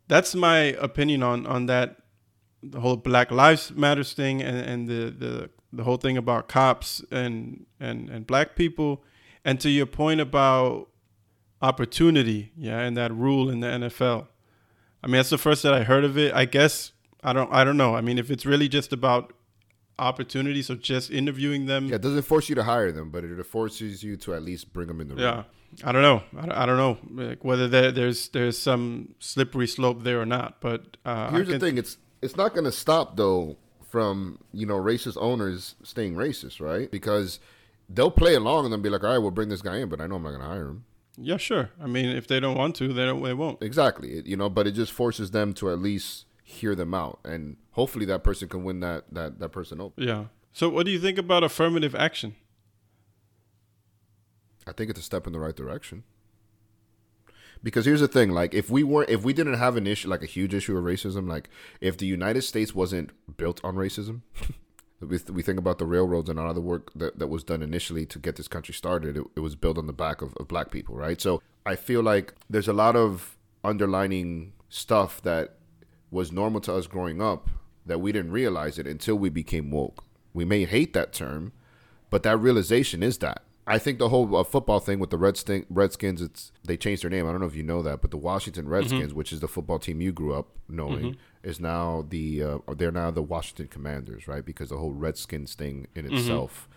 [0.08, 1.96] that's my opinion on on that
[2.62, 7.02] the whole Black Lives Matters thing and, and the, the the whole thing about cops
[7.10, 9.02] and and and black people.
[9.44, 10.88] And to your point about
[11.60, 14.28] opportunity, yeah, and that rule in the NFL.
[15.02, 16.32] I mean, that's the first that I heard of it.
[16.32, 16.92] I guess
[17.24, 17.96] I don't I don't know.
[17.96, 19.32] I mean, if it's really just about
[19.98, 21.86] opportunity, so just interviewing them.
[21.86, 24.72] Yeah, it doesn't force you to hire them, but it forces you to at least
[24.72, 25.24] bring them in the room.
[25.24, 25.44] Yeah,
[25.82, 26.22] I don't know.
[26.36, 30.26] I don't, I don't know like whether there, there's there's some slippery slope there or
[30.26, 30.60] not.
[30.60, 33.56] But uh, here's the thing: it's it's not going to stop though
[33.90, 36.90] from you know racist owners staying racist, right?
[36.90, 37.40] Because
[37.88, 40.00] they'll play along and then be like, all right, we'll bring this guy in, but
[40.00, 40.84] I know I'm not going to hire him.
[41.16, 41.70] Yeah, sure.
[41.80, 43.22] I mean, if they don't want to, they don't.
[43.22, 43.62] They won't.
[43.62, 44.22] Exactly.
[44.24, 48.06] You know, but it just forces them to at least hear them out, and hopefully
[48.06, 49.94] that person can win that that that person over.
[49.96, 50.26] Yeah.
[50.52, 52.36] So, what do you think about affirmative action?
[54.66, 56.04] I think it's a step in the right direction.
[57.62, 60.22] Because here's the thing, like if we weren't if we didn't have an issue like
[60.22, 61.48] a huge issue of racism, like
[61.80, 64.20] if the United States wasn't built on racism,
[65.00, 67.62] we, we think about the railroads and all of the work that, that was done
[67.62, 70.46] initially to get this country started, it, it was built on the back of, of
[70.46, 71.20] black people, right?
[71.20, 75.56] So I feel like there's a lot of underlining stuff that
[76.14, 77.50] was normal to us growing up
[77.84, 80.04] that we didn't realize it until we became woke.
[80.32, 81.52] We may hate that term,
[82.08, 83.42] but that realization is that.
[83.66, 87.10] I think the whole uh, football thing with the Redskin, Redskins, it's they changed their
[87.10, 87.26] name.
[87.26, 89.16] I don't know if you know that, but the Washington Redskins, mm-hmm.
[89.16, 91.48] which is the football team you grew up knowing, mm-hmm.
[91.48, 94.44] is now the uh, they're now the Washington Commanders, right?
[94.44, 96.16] Because the whole Redskins thing in mm-hmm.
[96.16, 96.68] itself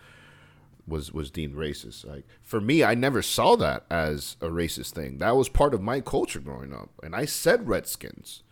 [0.86, 2.06] was was deemed racist.
[2.06, 5.18] Like for me, I never saw that as a racist thing.
[5.18, 8.42] That was part of my culture growing up, and I said Redskins,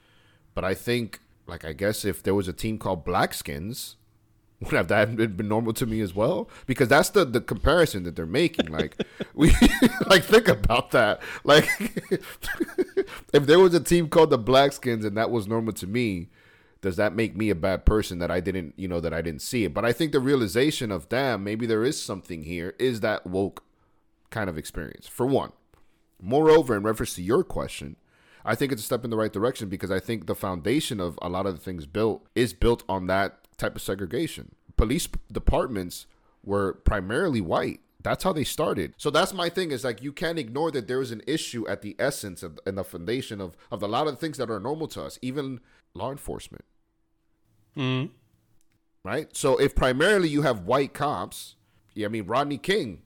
[0.57, 3.95] but I think like I guess if there was a team called Blackskins,
[4.61, 6.49] would have that been normal to me as well?
[6.67, 8.67] Because that's the the comparison that they're making.
[8.67, 8.97] Like
[9.35, 9.53] we
[10.07, 11.21] like think about that.
[11.45, 11.69] Like
[13.33, 16.31] if there was a team called the Blackskins and that was normal to me,
[16.81, 19.43] does that make me a bad person that I didn't, you know, that I didn't
[19.43, 19.75] see it?
[19.75, 23.63] But I think the realization of damn, maybe there is something here is that woke
[24.31, 25.07] kind of experience.
[25.07, 25.53] For one.
[26.19, 27.97] Moreover, in reference to your question,
[28.47, 31.19] I think it's a step in the right direction because I think the foundation of
[31.21, 34.55] a lot of the things built is built on that type of segregation.
[34.77, 36.07] Police departments
[36.45, 37.81] were primarily white.
[38.03, 38.95] That's how they started.
[38.99, 41.83] So that's my thing is like you can't ignore that there is an issue at
[41.83, 44.61] the essence of, and the foundation of of a lot of the things that are
[44.61, 45.59] normal to us, even
[45.93, 46.65] law enforcement.
[47.77, 48.11] Mm.
[49.03, 49.37] Right?
[49.37, 51.57] So if primarily you have white cops,
[51.95, 53.03] yeah, I mean Rodney King.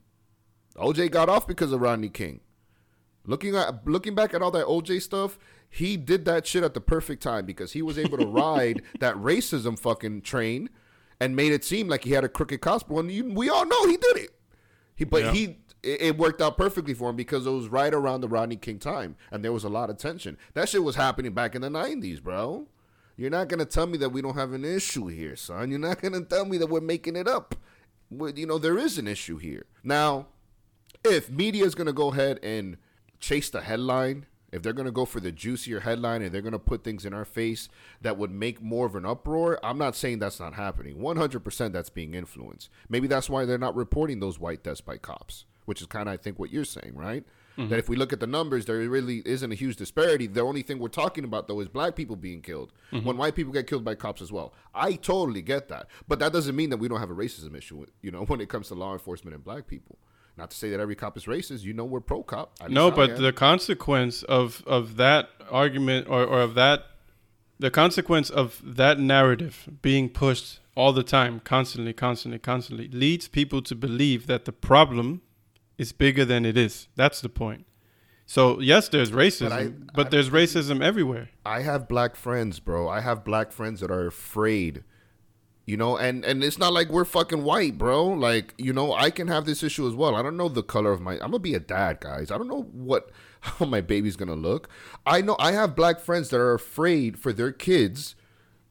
[0.77, 2.41] OJ got off because of Rodney King.
[3.25, 6.81] Looking at looking back at all that OJ stuff, he did that shit at the
[6.81, 10.71] perfect time because he was able to ride that racism fucking train
[11.21, 12.99] and made it seem like he had a crooked gospel.
[12.99, 14.31] And you, we all know he did it.
[14.97, 15.33] He, but yeah.
[15.33, 18.79] he, it, worked out perfectly for him because it was right around the Rodney King
[18.79, 20.37] time, and there was a lot of tension.
[20.55, 22.67] That shit was happening back in the '90s, bro.
[23.17, 25.71] You're not gonna tell me that we don't have an issue here, son.
[25.71, 27.55] You're not gonna tell me that we're making it up.
[28.11, 29.67] You know there is an issue here.
[29.85, 30.27] Now,
[31.05, 32.77] if media is gonna go ahead and
[33.21, 36.53] chase the headline if they're going to go for the juicier headline and they're going
[36.53, 37.69] to put things in our face
[38.01, 40.97] that would make more of an uproar, I'm not saying that's not happening.
[40.97, 42.69] 100% that's being influenced.
[42.89, 46.15] Maybe that's why they're not reporting those white deaths by cops, which is kind of,
[46.15, 47.25] I think, what you're saying, right?
[47.59, 47.69] Mm-hmm.
[47.69, 50.27] That if we look at the numbers, there really isn't a huge disparity.
[50.27, 53.07] The only thing we're talking about, though, is black people being killed mm-hmm.
[53.07, 54.55] when white people get killed by cops as well.
[54.75, 55.87] I totally get that.
[56.09, 58.49] But that doesn't mean that we don't have a racism issue, you know, when it
[58.49, 59.99] comes to law enforcement and black people.
[60.41, 61.65] Not to say that every cop is racist.
[61.65, 62.57] You know we're pro cop.
[62.69, 66.87] No, but the consequence of of that argument or, or of that
[67.59, 73.61] the consequence of that narrative being pushed all the time, constantly, constantly, constantly, leads people
[73.61, 75.21] to believe that the problem
[75.77, 76.89] is bigger than it is.
[76.97, 77.67] That's the point.
[78.25, 81.29] So yes, there's racism, but, I- there's racism everywhere.
[81.45, 82.89] I have black friends, bro.
[82.89, 84.85] I have black friends that are afraid.
[85.71, 88.05] You know, and and it's not like we're fucking white, bro.
[88.09, 90.17] Like, you know, I can have this issue as well.
[90.17, 92.33] I don't know the color of my I'm to be a dad, guys.
[92.33, 94.69] I don't know what how my baby's to look.
[95.07, 98.17] I know I have black friends that are afraid for their kids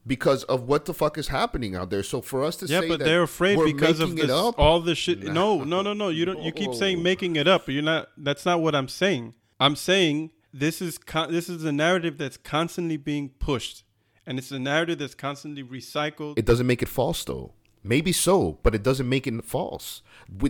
[0.06, 2.02] because of what the fuck is happening out there.
[2.02, 4.94] So for us to Yeah, say but that they're afraid because of this, all the
[4.94, 5.22] shit.
[5.22, 6.10] No, no, no, no.
[6.10, 6.42] You don't.
[6.42, 7.66] You keep saying making it up.
[7.66, 8.10] You're not.
[8.18, 9.32] That's not what I'm saying.
[9.58, 13.84] I'm saying this is con- this is a narrative that's constantly being pushed,
[14.30, 16.38] and it's a narrative that's constantly recycled.
[16.38, 20.02] it doesn't make it false though maybe so but it doesn't make it false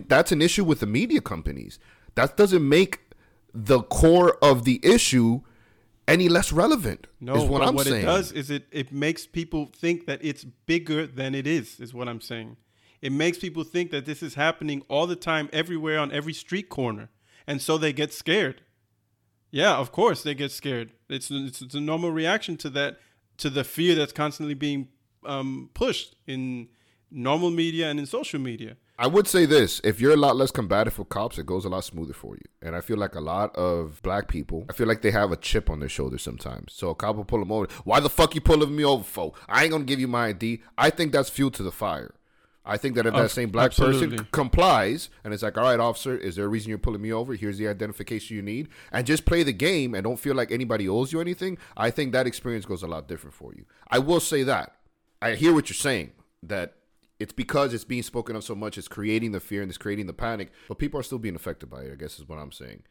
[0.07, 1.79] that's an issue with the media companies
[2.15, 2.99] that doesn't make
[3.53, 5.41] the core of the issue
[6.07, 8.91] any less relevant no, is what but i'm what saying it does is it it
[8.91, 11.79] makes people think that it's bigger than it is.
[11.79, 12.57] Is what I'm saying.
[13.01, 16.69] It makes people think that this is happening all the time, everywhere, on every street
[16.69, 17.09] corner,
[17.47, 18.61] and so they get scared.
[19.49, 20.91] Yeah, of course they get scared.
[21.09, 22.99] It's it's, it's a normal reaction to that,
[23.41, 24.87] to the fear that's constantly being
[25.25, 26.69] um, pushed in
[27.09, 28.77] normal media and in social media.
[28.97, 31.69] i would say this if you're a lot less combative with cops it goes a
[31.69, 32.47] lot smoother for you.
[32.61, 35.35] And i feel like a lot of black people i feel like they have a
[35.35, 36.71] chip on their shoulder sometimes.
[36.73, 37.67] So a cop will pull them over.
[37.83, 39.33] Why the fuck you pulling me over for?
[39.49, 42.13] I ain't gonna give you my id i think that's fuel to the fire
[42.63, 44.09] I think that if that same black absolutely.
[44.09, 47.11] person complies and it's like, all right, officer, is there a reason you're pulling me
[47.11, 47.33] over?
[47.33, 50.87] Here's the identification you need, and just play the game and don't feel like anybody
[50.87, 51.57] owes you anything.
[51.75, 53.65] I think that experience goes a lot different for you.
[53.89, 54.75] I will say that.
[55.21, 56.11] I hear what you're saying
[56.43, 56.75] that
[57.19, 60.07] it's because it's being spoken of so much, it's creating the fear and it's creating
[60.07, 61.91] the panic, but people are still being affected by it.
[61.91, 62.83] I guess is what I'm saying.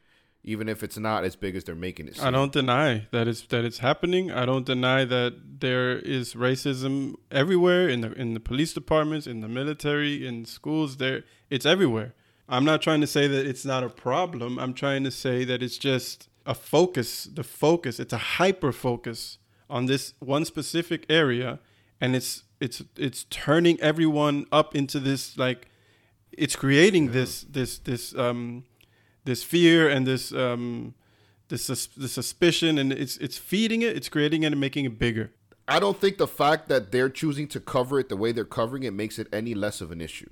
[0.43, 2.17] Even if it's not as big as they're making it.
[2.17, 2.25] Seem.
[2.25, 4.31] I don't deny that it's that it's happening.
[4.31, 9.41] I don't deny that there is racism everywhere in the in the police departments, in
[9.41, 10.97] the military, in schools.
[10.97, 12.15] There, it's everywhere.
[12.49, 14.59] I'm not trying to say that it's not a problem.
[14.59, 17.25] I'm trying to say that it's just a focus.
[17.25, 18.01] The focus.
[18.01, 21.59] It's a hyper focus on this one specific area,
[22.01, 25.69] and it's it's it's turning everyone up into this like
[26.33, 28.65] it's creating this this this um
[29.25, 30.95] this fear and this um
[31.49, 35.33] this this suspicion and it's it's feeding it it's creating it and making it bigger
[35.71, 38.83] I don't think the fact that they're choosing to cover it the way they're covering
[38.83, 40.31] it makes it any less of an issue.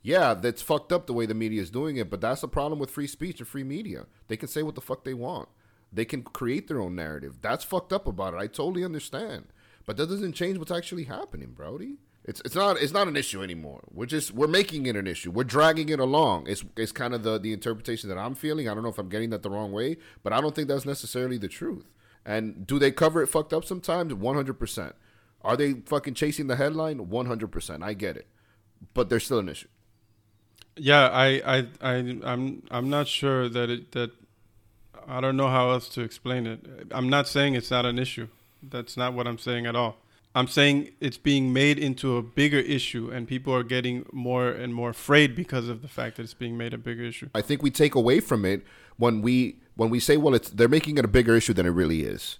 [0.00, 2.78] Yeah, that's fucked up the way the media is doing it, but that's the problem
[2.78, 4.06] with free speech and free media.
[4.28, 5.50] They can say what the fuck they want.
[5.92, 7.36] They can create their own narrative.
[7.42, 8.38] That's fucked up about it.
[8.38, 9.48] I totally understand.
[9.84, 11.98] But that doesn't change what's actually happening, Brody.
[12.24, 13.80] It's it's not it's not an issue anymore.
[13.92, 15.30] We're just we're making it an issue.
[15.32, 16.46] We're dragging it along.
[16.48, 18.68] It's it's kind of the the interpretation that I'm feeling.
[18.68, 20.86] I don't know if I'm getting that the wrong way, but I don't think that's
[20.86, 21.86] necessarily the truth.
[22.24, 24.12] And do they cover it fucked up sometimes?
[24.12, 24.92] 100%.
[25.42, 27.08] Are they fucking chasing the headline?
[27.08, 27.82] 100%.
[27.82, 28.28] I get it.
[28.94, 29.68] But there's still an issue.
[30.76, 34.10] yeah i i, I i'm i'm not sure that it that
[35.06, 36.60] i don't know how else to explain it
[36.92, 38.28] i'm not saying it's not an issue
[38.62, 39.96] that's not what i'm saying at all
[40.34, 44.74] i'm saying it's being made into a bigger issue and people are getting more and
[44.74, 47.62] more afraid because of the fact that it's being made a bigger issue I think
[47.62, 48.62] we take away from it
[48.96, 51.70] when we when we say, well, it's they're making it a bigger issue than it
[51.70, 52.38] really is.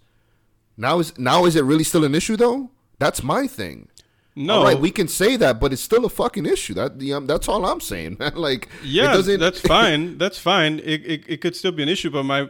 [0.76, 2.70] Now is now is it really still an issue though?
[2.98, 3.88] That's my thing.
[4.37, 6.74] no All right, we can say that, but it's still a fucking issue.
[6.74, 8.16] That the, um, that's all I'm saying.
[8.20, 8.35] man.
[8.35, 10.18] like, Yeah, that's fine.
[10.18, 10.78] That's fine.
[10.81, 12.48] It, it it could still be an issue, but my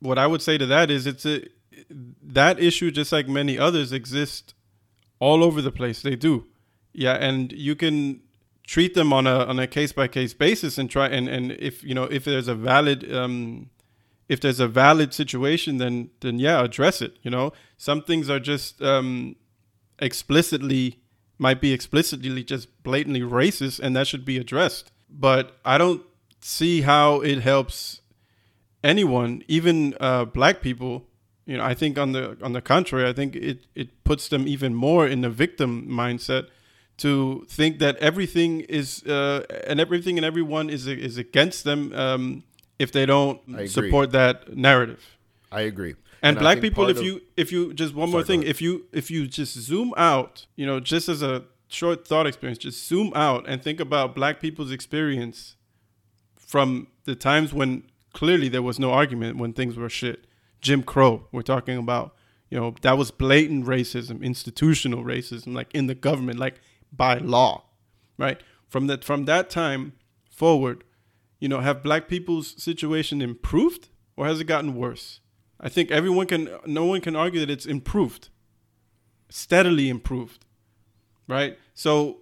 [0.00, 1.46] what I would say to that is it's a
[2.22, 4.54] that issue just like many others exist
[5.22, 6.02] all over the place.
[6.02, 6.46] They do.
[6.92, 8.20] Yeah, and you can
[8.66, 11.84] treat them on a on a case by case basis and try and and if
[11.84, 13.70] you know if there's a valid um
[14.28, 18.38] if there's a valid situation then then yeah address it you know some things are
[18.38, 19.34] just um
[19.98, 21.00] explicitly
[21.38, 26.02] might be explicitly just blatantly racist and that should be addressed but i don't
[26.40, 28.00] see how it helps
[28.84, 31.08] anyone even uh black people
[31.46, 34.46] you know i think on the on the contrary i think it it puts them
[34.46, 36.46] even more in the victim mindset
[36.98, 42.44] to think that everything is uh and everything and everyone is is against them um
[42.82, 45.18] if they don't support that narrative.
[45.50, 45.94] I agree.
[46.22, 48.60] and, I black people if you if you just one more Sorry, go thing if
[48.60, 52.86] you if you just zoom out you know just as a short thought experience just
[52.86, 55.56] zoom out and think about black people's experience
[56.36, 60.26] from the times when clearly there was no argument when things were shit
[60.62, 61.26] jim crow.
[61.32, 62.14] We're talking about
[62.48, 66.60] you know that was blatant racism institutional racism like in the government like
[66.92, 67.64] by law
[68.18, 68.40] right?
[68.68, 69.92] From that from that time
[70.30, 70.84] forward
[71.40, 75.20] you know have black people's situation improved or has it gotten worse?
[75.60, 78.28] I think everyone can no one can argue that it's improved
[79.28, 80.44] steadily improved
[81.28, 81.58] right?
[81.74, 82.18] So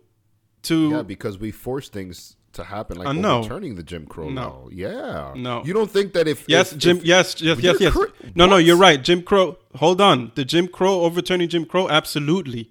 [0.62, 3.38] to yeah, because we force things to happen, like Uh, no.
[3.38, 4.42] overturning the Jim Crow No.
[4.42, 4.68] law.
[4.72, 5.62] Yeah, No.
[5.64, 6.96] You don't think that if Yes, if- Jim.
[6.98, 7.92] if- yes, yes, yes, yes.
[7.92, 9.02] cra- no, no, you're right.
[9.02, 9.58] Jim Crow.
[9.76, 10.32] Hold on.
[10.34, 12.70] The Jim Crow overturning Jim Crow, absolutely.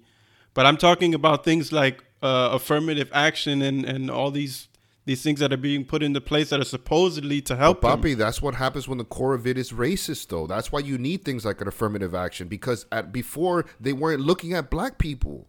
[0.52, 4.68] But I'm talking about things like uh, affirmative action and and all these
[5.06, 7.90] these things that are being put into place that are supposedly to help them.
[8.02, 10.46] Papi, that's what happens when the core of it is racist, though.
[10.46, 14.52] That's why you need things like an affirmative action because at before they weren't looking
[14.52, 15.46] at black people.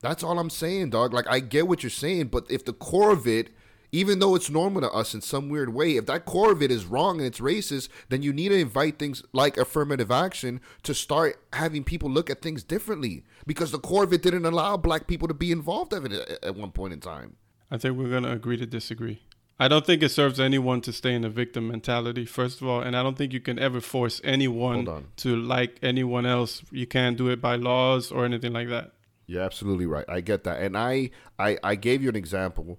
[0.00, 1.14] That's all I'm saying, dog.
[1.14, 3.50] Like I get what you're saying, but if the core of it,
[3.92, 6.70] even though it's normal to us in some weird way, if that core of it
[6.70, 10.94] is wrong and it's racist, then you need to invite things like affirmative action to
[10.94, 13.24] start having people look at things differently.
[13.46, 16.54] Because the core of it didn't allow black people to be involved of it at,
[16.54, 17.36] one point in time.
[17.70, 19.22] I think we're gonna agree to disagree.
[19.60, 22.80] I don't think it serves anyone to stay in a victim mentality, first of all,
[22.80, 26.62] and I don't think you can ever force anyone to like anyone else.
[26.70, 28.92] You can't do it by laws or anything like that.
[29.26, 30.06] You're absolutely right.
[30.08, 30.62] I get that.
[30.62, 32.78] And I, I, I gave you an example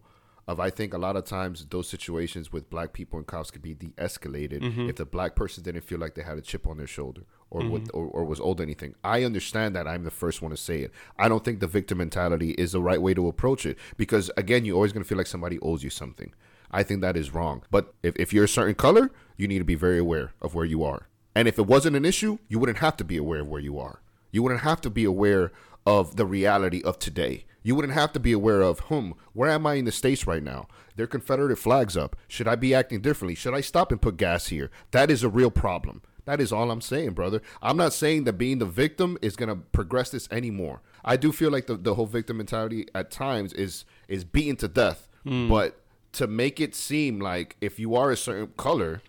[0.50, 3.62] of I think a lot of times those situations with black people and cops could
[3.62, 4.90] be de-escalated mm-hmm.
[4.90, 7.22] if the black person didn't feel like they had a chip on their shoulder
[7.52, 7.98] or with, mm-hmm.
[7.98, 8.96] or, or was owed anything.
[9.04, 9.88] I understand that.
[9.88, 10.92] I'm the first one to say it.
[11.20, 14.66] I don't think the victim mentality is the right way to approach it because again,
[14.66, 16.34] you're always going to feel like somebody owes you something.
[16.72, 17.62] I think that is wrong.
[17.70, 20.66] But if, if you're a certain color, you need to be very aware of where
[20.66, 21.10] you are.
[21.36, 23.78] And if it wasn't an issue, you wouldn't have to be aware of where you
[23.78, 24.02] are.
[24.32, 25.52] You wouldn't have to be aware
[25.86, 27.46] of the reality of today.
[27.64, 30.44] You wouldn't have to be aware of, hmm, where am I in the States right
[30.44, 30.68] now?
[30.96, 32.16] There are Confederate flags up.
[32.28, 33.36] Should I be acting differently?
[33.36, 34.72] Should I stop and put gas here?
[34.92, 36.02] That is a real problem.
[36.26, 37.42] That is all I'm saying, brother.
[37.62, 40.82] I'm not saying that being the victim is going to progress this anymore.
[41.04, 44.68] I do feel like the, the whole victim mentality at times is is beaten to
[44.68, 45.08] death.
[45.50, 45.82] But
[46.14, 49.02] to make it seem like if you are a certain color,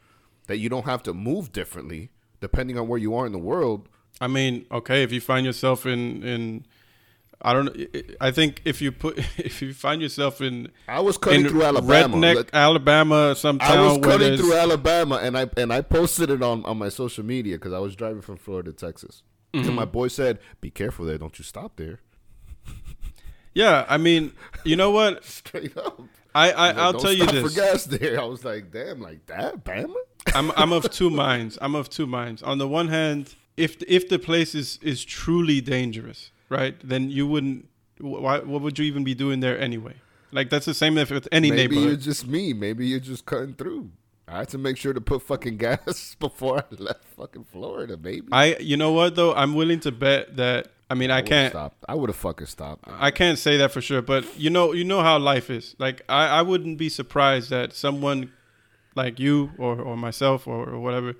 [0.46, 3.88] that you don't have to move differently depending on where you are in the world,
[4.20, 6.66] I mean, okay, if you find yourself in in
[7.42, 7.76] I don't.
[8.20, 12.16] I think if you put if you find yourself in I was cutting through Alabama.
[12.16, 16.42] redneck Let- Alabama, some I was cutting through Alabama, and I and I posted it
[16.42, 19.22] on, on my social media because I was driving from Florida to Texas.
[19.54, 19.66] Mm-hmm.
[19.66, 21.18] And my boy said, "Be careful there!
[21.18, 22.00] Don't you stop there."
[23.54, 23.84] yeah.
[23.88, 24.32] I mean,
[24.64, 25.24] you know what?
[25.38, 26.00] Straight up.
[26.34, 27.52] I, I Like, I'll "Don't tell you this.
[27.54, 29.94] For gas there, I was like, "Damn, like that, Bama."
[30.34, 31.58] I'm I'm of two minds.
[31.60, 32.42] I'm of two minds.
[32.42, 37.26] On the one hand, if if the place is is truly dangerous, right, then you
[37.26, 37.68] wouldn't.
[37.98, 38.40] Why?
[38.40, 39.94] What would you even be doing there anyway?
[40.32, 42.52] Like that's the same if with any Maybe you're just me.
[42.52, 43.90] Maybe you're just cutting through.
[44.28, 48.28] I had to make sure to put fucking gas before I left fucking Florida, baby.
[48.30, 49.34] I you know what though?
[49.34, 50.68] I'm willing to bet that.
[50.88, 51.52] I mean, I would've can't.
[51.52, 51.84] stopped.
[51.88, 52.84] I would have fucking stopped.
[52.88, 55.76] I can't say that for sure, but you know, you know how life is.
[55.78, 58.32] Like, I, I wouldn't be surprised that someone
[58.96, 61.14] like you or, or myself or, or whatever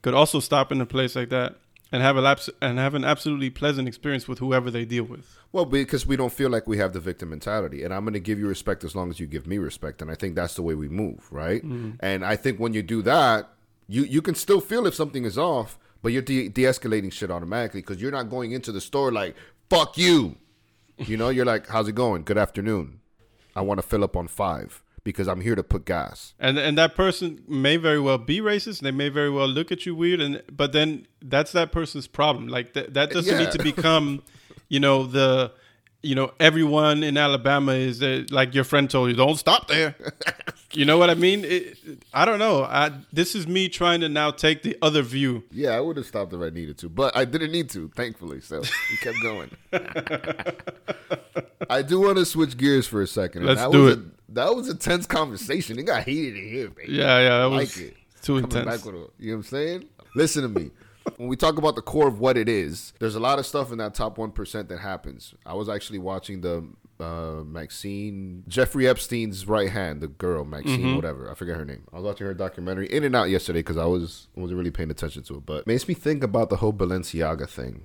[0.00, 1.56] could also stop in a place like that
[1.92, 5.38] and have a and have an absolutely pleasant experience with whoever they deal with.
[5.52, 8.20] Well, because we don't feel like we have the victim mentality, and I'm going to
[8.20, 10.62] give you respect as long as you give me respect, and I think that's the
[10.62, 11.62] way we move, right?
[11.62, 11.92] Mm-hmm.
[12.00, 13.48] And I think when you do that,
[13.88, 17.80] you you can still feel if something is off, but you're de- de-escalating shit automatically
[17.80, 19.34] because you're not going into the store like
[19.68, 20.36] "fuck you,"
[20.98, 21.28] you know.
[21.28, 22.22] You're like, "How's it going?
[22.22, 23.00] Good afternoon.
[23.56, 26.76] I want to fill up on five because I'm here to put gas." And and
[26.78, 28.80] that person may very well be racist.
[28.80, 32.48] They may very well look at you weird, and but then that's that person's problem.
[32.48, 33.44] Like that that doesn't Yeah.
[33.44, 34.22] need to become,
[34.68, 35.52] you know, the
[36.02, 39.94] you know everyone in Alabama is uh, like your friend told you, don't stop there.
[40.72, 41.44] you know what I mean?
[41.44, 41.78] It,
[42.14, 42.64] I don't know.
[42.64, 45.44] I, this is me trying to now take the other view.
[45.50, 48.40] Yeah, I would have stopped if I needed to, but I didn't need to, thankfully.
[48.40, 49.50] So we kept going.
[51.70, 53.44] I do want to switch gears for a second.
[53.46, 53.98] Let's that do was it.
[54.00, 55.78] A, that was a tense conversation.
[55.78, 56.92] It got heated in here, baby.
[56.92, 57.96] Yeah, yeah, that I was like it.
[58.22, 58.86] too Coming intense.
[58.86, 59.88] a, you know what I'm saying?
[60.14, 60.70] Listen to me.
[61.16, 63.72] When we talk about the core of what it is, there's a lot of stuff
[63.72, 65.34] in that top one percent that happens.
[65.46, 66.66] I was actually watching the
[66.98, 70.96] uh, Maxine Jeffrey Epstein's right hand, the girl Maxine, Mm-hmm.
[70.96, 71.30] whatever.
[71.30, 71.84] I forget her name.
[71.92, 74.90] I was watching her documentary in and out yesterday because I was wasn't really paying
[74.90, 77.84] attention to it, but it makes me think about the whole Balenciaga thing,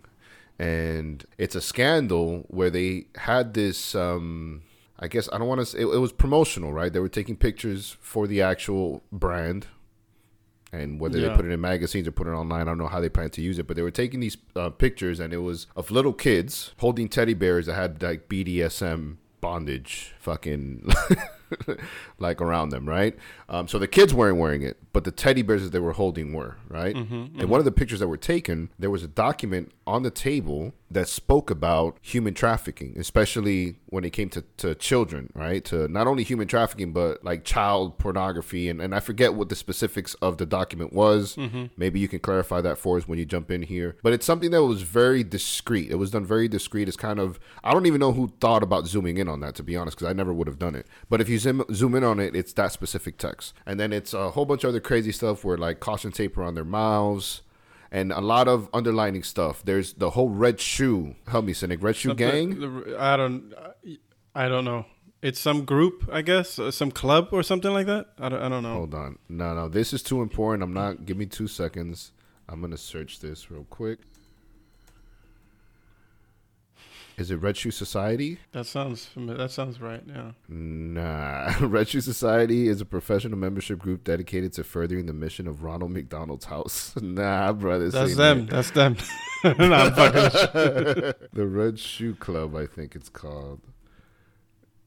[0.59, 3.95] and it's a scandal where they had this.
[3.95, 4.63] Um,
[4.99, 5.65] I guess I don't want to.
[5.65, 6.91] say It, it was promotional, right?
[6.91, 9.67] They were taking pictures for the actual brand,
[10.73, 11.29] and whether Yeah.
[11.29, 13.29] they put it in magazines or put it online, I don't know how they plan
[13.31, 13.67] to use it.
[13.67, 17.33] But they were taking these uh, pictures, and it was of little kids holding teddy
[17.33, 20.87] bears that had like BDSM bondage, fucking
[22.19, 23.15] like around them, right?
[23.49, 26.33] Um, so the kids weren't wearing it, but the teddy bears that they were holding
[26.33, 26.95] were, right?
[26.95, 30.73] And one of the pictures that were taken, there was a document on the table
[30.91, 35.65] that spoke about human trafficking, especially when it came to, to children, right?
[35.65, 38.69] To not only human trafficking, but like child pornography.
[38.69, 41.35] And, and I forget what the specifics of the document was.
[41.35, 41.65] Mm-hmm.
[41.75, 43.97] Maybe you can clarify that for us when you jump in here.
[44.03, 45.89] But it's something that was very discreet.
[45.89, 46.87] It was done very discreet.
[46.87, 49.63] It's kind of, I don't even know who thought about zooming in on that, to
[49.63, 50.85] be honest, because I never would have done it.
[51.09, 53.53] But if you zoom, zoom in on it, it's that specific text.
[53.65, 56.55] And then it's a whole bunch of other crazy stuff where like caution tape around
[56.55, 57.41] their mouths
[57.95, 59.63] and a lot of underlining stuff.
[59.63, 61.15] There's the whole red shoe.
[61.27, 61.81] Help me, Cynic.
[61.81, 62.59] Red shoe gang.
[62.59, 63.53] The- the- I don't.
[64.35, 64.85] I don't know.
[65.21, 68.07] It's some group, I guess, uh, some club or something like that.
[68.19, 68.41] I don't.
[68.41, 68.73] I don't know.
[68.73, 69.17] Hold on.
[69.29, 69.69] No, no.
[69.69, 70.61] This is too important.
[70.61, 71.05] I'm not.
[71.05, 72.11] Give me two seconds.
[72.49, 73.99] I'm gonna search this real quick.
[77.17, 78.39] Is it Red Shoe Society?
[78.51, 79.37] That sounds familiar.
[79.37, 80.03] That sounds right.
[80.05, 80.31] Yeah.
[80.49, 81.53] Nah.
[81.61, 85.91] Red Shoe Society is a professional membership group dedicated to furthering the mission of Ronald
[85.91, 86.93] McDonald's house.
[87.01, 87.89] nah, brother.
[87.89, 88.47] That's them.
[88.47, 88.97] That's them.
[89.45, 89.53] no,
[89.91, 91.13] fucking.
[91.33, 93.61] the Red Shoe Club, I think it's called.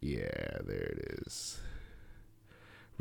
[0.00, 1.60] Yeah, there it is.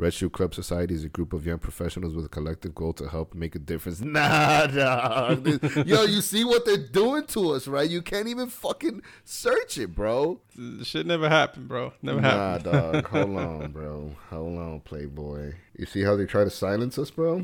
[0.00, 3.08] Red Shoe Club Society is a group of young professionals with a collective goal to
[3.08, 4.00] help make a difference.
[4.18, 5.42] Nah, dog.
[5.42, 7.90] This- Yo, you see what they're doing to us, right?
[7.90, 10.40] You can't even fucking search it, bro.
[10.84, 11.92] Shit never happened, bro.
[12.00, 12.28] Never Nah,
[12.58, 12.64] happened.
[12.64, 13.06] dog.
[13.10, 14.14] Hold on, bro.
[14.30, 15.54] Hold on, Playboy.
[15.76, 17.42] You see how they try to silence us, bro?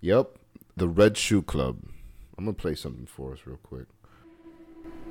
[0.00, 0.30] yep.
[0.76, 1.78] The Red Shoe Club.
[2.36, 3.86] I'm going to play something for us real quick.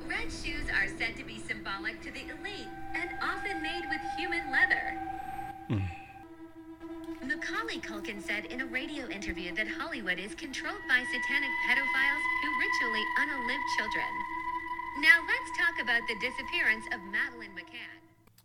[0.06, 4.50] Red shoes are said to be symbolic to the elite and often made with human
[4.50, 5.00] leather.
[5.70, 5.88] Mm.
[7.40, 12.60] Macaulay Culkin said in a radio interview that Hollywood is controlled by satanic pedophiles who
[12.60, 14.04] ritually unalive children.
[15.00, 17.96] Now let's talk about the disappearance of Madeleine McCann.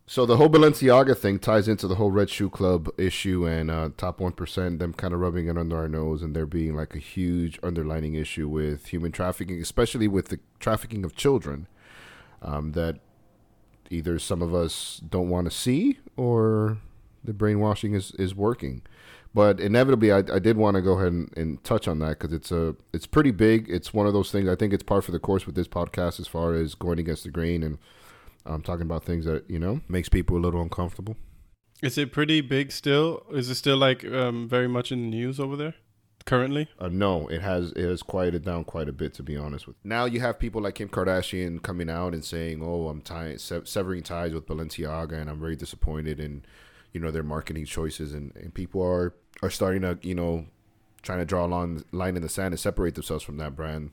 [0.07, 3.89] So the whole Balenciaga thing ties into the whole Red Shoe Club issue and uh,
[3.97, 6.95] top one percent, them kind of rubbing it under our nose, and there being like
[6.95, 11.67] a huge underlining issue with human trafficking, especially with the trafficking of children,
[12.41, 12.99] um, that
[13.89, 16.77] either some of us don't want to see or
[17.25, 18.81] the brainwashing is, is working.
[19.33, 22.31] But inevitably, I, I did want to go ahead and, and touch on that because
[22.31, 23.69] it's a it's pretty big.
[23.69, 24.47] It's one of those things.
[24.47, 27.25] I think it's par for the course with this podcast as far as going against
[27.25, 27.77] the grain and
[28.45, 31.17] um, talking about things that you know makes people a little uncomfortable.
[31.81, 33.25] Is it pretty big still?
[33.31, 35.75] Is it still like um, very much in the news over there
[36.25, 36.69] currently?
[36.79, 39.75] Uh, no, it has it has quieted down quite a bit to be honest with.
[39.83, 43.03] Now you have people like Kim Kardashian coming out and saying, "Oh, I'm
[43.37, 46.45] severing ties with Balenciaga, and I'm very disappointed in,
[46.95, 50.47] you know, their marketing choices." And, and people are are starting to, you know,
[51.01, 53.91] trying to draw a line line in the sand and separate themselves from that brand.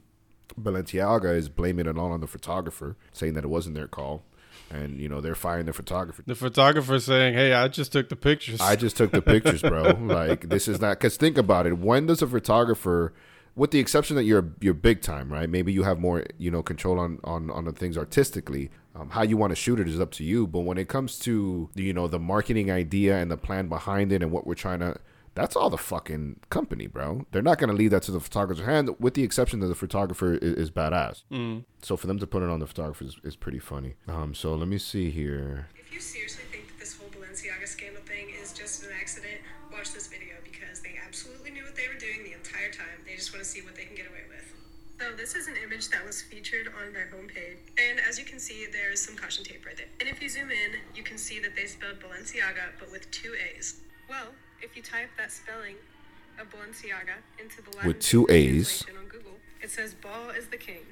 [0.59, 4.25] Balenciaga is blaming it all on the photographer, saying that it wasn't their call,
[4.71, 6.23] and you know they're firing the photographer.
[6.25, 9.83] The photographer saying, "Hey, I just took the pictures." I just took the pictures, bro.
[10.01, 11.79] like this is not because think about it.
[11.79, 13.13] When does a photographer,
[13.55, 15.49] with the exception that you're you're big time, right?
[15.49, 18.71] Maybe you have more you know control on on on the things artistically.
[18.95, 20.47] Um, how you want to shoot it is up to you.
[20.47, 24.23] But when it comes to you know the marketing idea and the plan behind it
[24.23, 24.97] and what we're trying to.
[25.35, 27.25] That's all the fucking company, bro.
[27.31, 30.35] They're not gonna leave that to the photographer's hand, with the exception that the photographer
[30.35, 31.23] is, is badass.
[31.81, 33.95] So for them to put it on the photographer is, is pretty funny.
[34.07, 35.69] Um, so let me see here.
[35.75, 36.45] If you seriously
[37.63, 39.39] Balenciaga scandal thing is just an accident,
[39.73, 42.99] watch this video because they absolutely knew what they were doing the entire time.
[43.07, 44.55] They just want to see what they can get away with.
[44.99, 47.59] So this is an image that was featured on their homepage.
[47.79, 49.87] And as you can see, there's some caution tape right there.
[50.01, 53.35] And if you zoom in, you can see that they spelled Balenciaga, but with two
[53.35, 53.81] A's.
[54.09, 55.77] Well, if you type that spelling
[56.41, 58.83] of Balenciaga into the Latin With two A's.
[58.83, 60.83] translation on Google, it says Baal is the king.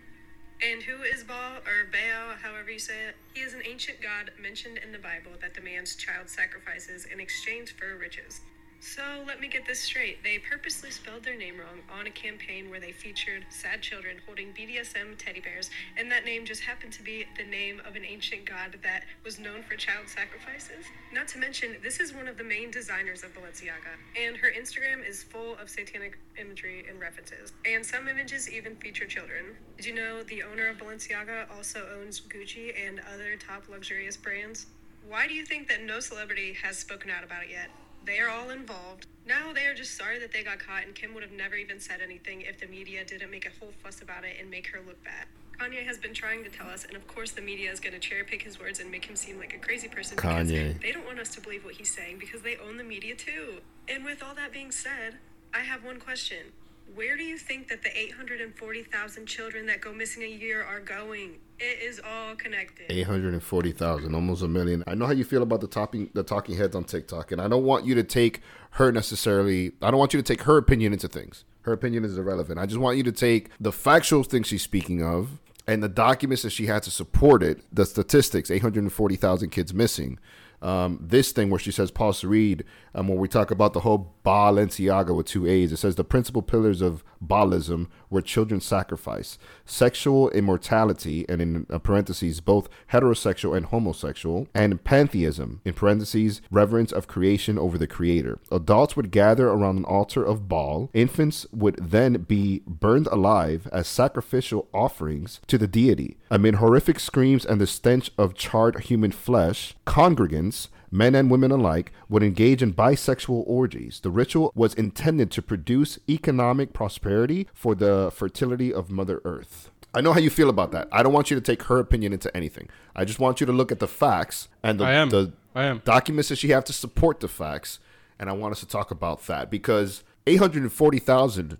[0.62, 3.16] And who is Baal, or Baal, however you say it?
[3.32, 7.74] He is an ancient god mentioned in the Bible that demands child sacrifices in exchange
[7.74, 8.42] for riches.
[8.82, 10.22] So let me get this straight.
[10.24, 14.54] They purposely spelled their name wrong on a campaign where they featured sad children holding
[14.54, 15.68] BDSM teddy bears,
[15.98, 19.38] and that name just happened to be the name of an ancient god that was
[19.38, 20.86] known for child sacrifices.
[21.12, 25.06] Not to mention, this is one of the main designers of Balenciaga, and her Instagram
[25.06, 27.52] is full of satanic imagery and references.
[27.66, 29.56] And some images even feature children.
[29.76, 34.66] Did you know the owner of Balenciaga also owns Gucci and other top luxurious brands?
[35.06, 37.68] Why do you think that no celebrity has spoken out about it yet?
[38.04, 39.06] They are all involved.
[39.26, 41.78] Now they are just sorry that they got caught, and Kim would have never even
[41.78, 44.80] said anything if the media didn't make a whole fuss about it and make her
[44.86, 45.26] look bad.
[45.60, 47.98] Kanye has been trying to tell us, and of course the media is going to
[47.98, 50.48] cherry pick his words and make him seem like a crazy person Kanye.
[50.48, 53.14] because they don't want us to believe what he's saying because they own the media
[53.14, 53.60] too.
[53.86, 55.18] And with all that being said,
[55.52, 56.52] I have one question.
[56.94, 61.34] Where do you think that the 840,000 children that go missing a year are going?
[61.60, 62.86] It is all connected.
[62.88, 64.82] Eight hundred and forty thousand, almost a million.
[64.86, 67.48] I know how you feel about the talking the talking heads on TikTok, and I
[67.48, 68.40] don't want you to take
[68.72, 69.72] her necessarily.
[69.82, 71.44] I don't want you to take her opinion into things.
[71.62, 72.58] Her opinion is irrelevant.
[72.58, 76.42] I just want you to take the factual things she's speaking of and the documents
[76.42, 80.18] that she had to support it, the statistics, 840,000 kids missing.
[80.62, 83.80] Um, this thing where she says, pause to read, um, when we talk about the
[83.80, 89.38] whole Balenciaga with two A's, it says the principal pillars of Baalism were children sacrifice,
[89.64, 96.92] sexual immortality, and in uh, parentheses, both heterosexual and homosexual, and pantheism, in parentheses, reverence
[96.92, 98.38] of creation over the creator.
[98.50, 100.90] Adults would gather around an altar of Baal.
[100.92, 106.16] Infants would then be burned alive as sacrificial offerings to the deity.
[106.30, 111.92] Amid horrific screams and the stench of charred human flesh, congregants men and women alike,
[112.08, 114.00] would engage in bisexual orgies.
[114.00, 119.70] The ritual was intended to produce economic prosperity for the fertility of Mother Earth.
[119.92, 120.88] I know how you feel about that.
[120.92, 122.68] I don't want you to take her opinion into anything.
[122.94, 125.10] I just want you to look at the facts and the, I am.
[125.10, 125.82] the I am.
[125.84, 127.80] documents that she have to support the facts.
[128.18, 131.58] And I want us to talk about that because 840,000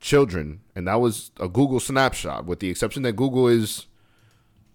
[0.00, 3.86] children, and that was a Google snapshot, with the exception that Google is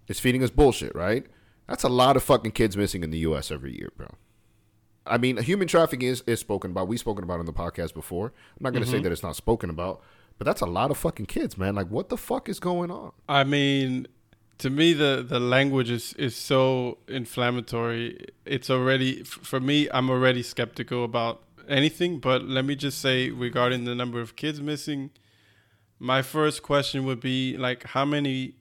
[0.07, 1.27] is feeding us bullshit, right?
[1.69, 3.51] That's a lot of fucking kids missing in the U.S.
[3.51, 4.07] every year, bro.
[5.05, 6.87] I mean, human trafficking is, is spoken about.
[6.87, 8.27] We've spoken about it on the podcast before.
[8.27, 9.03] I'm not going to say mm-hmm.
[9.03, 10.01] that it's not spoken about,
[10.39, 11.75] but that's a lot of fucking kids, man.
[11.75, 13.11] Like, what the fuck is going on?
[13.27, 14.07] I mean,
[14.57, 18.25] to me, the the language is is so inflammatory.
[18.45, 19.87] It's already for me.
[19.91, 22.17] I'm already skeptical about anything.
[22.19, 25.11] But let me just say, regarding the number of kids missing,
[25.99, 28.55] my first question would be like, how many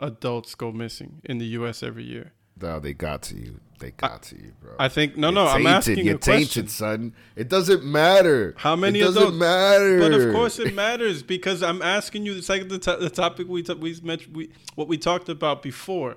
[0.00, 1.82] adults go missing in the U.S.
[1.82, 2.32] every year?
[2.60, 3.60] No, they got to you.
[3.78, 4.72] They got to you, bro.
[4.78, 5.46] I think no, You're no.
[5.46, 5.66] I'm tainted.
[5.74, 6.38] asking You're a question.
[6.62, 7.14] tainted, son.
[7.36, 8.54] It doesn't matter.
[8.56, 9.36] How many It doesn't adults?
[9.38, 9.98] matter.
[9.98, 12.34] But of course it matters because I'm asking you.
[12.34, 15.62] It's like the, to- the topic we t- we mentioned we what we talked about
[15.62, 16.16] before.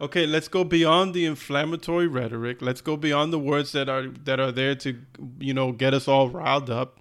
[0.00, 2.60] Okay, let's go beyond the inflammatory rhetoric.
[2.60, 4.98] Let's go beyond the words that are that are there to
[5.40, 7.00] you know get us all riled up.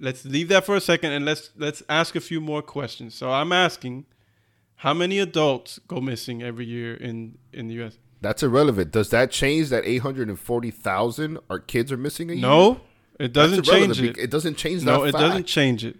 [0.00, 3.14] Let's leave that for a second and let's let's ask a few more questions.
[3.14, 4.06] So I'm asking,
[4.78, 7.98] how many adults go missing every year in in the U.S.
[8.20, 8.90] That's irrelevant.
[8.90, 12.42] Does that change that 840,000 our kids are missing a year?
[12.42, 12.80] No,
[13.18, 14.16] it doesn't change it.
[14.16, 15.22] It doesn't change that no, it fact.
[15.22, 15.96] doesn't change it.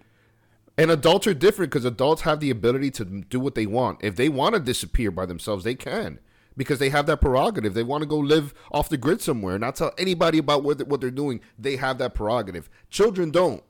[0.76, 3.98] And adults are different because adults have the ability to do what they want.
[4.02, 6.20] If they want to disappear by themselves, they can
[6.56, 7.74] because they have that prerogative.
[7.74, 11.00] They want to go live off the grid somewhere not tell anybody about what, what
[11.00, 11.40] they're doing.
[11.58, 12.70] They have that prerogative.
[12.90, 13.62] Children don't.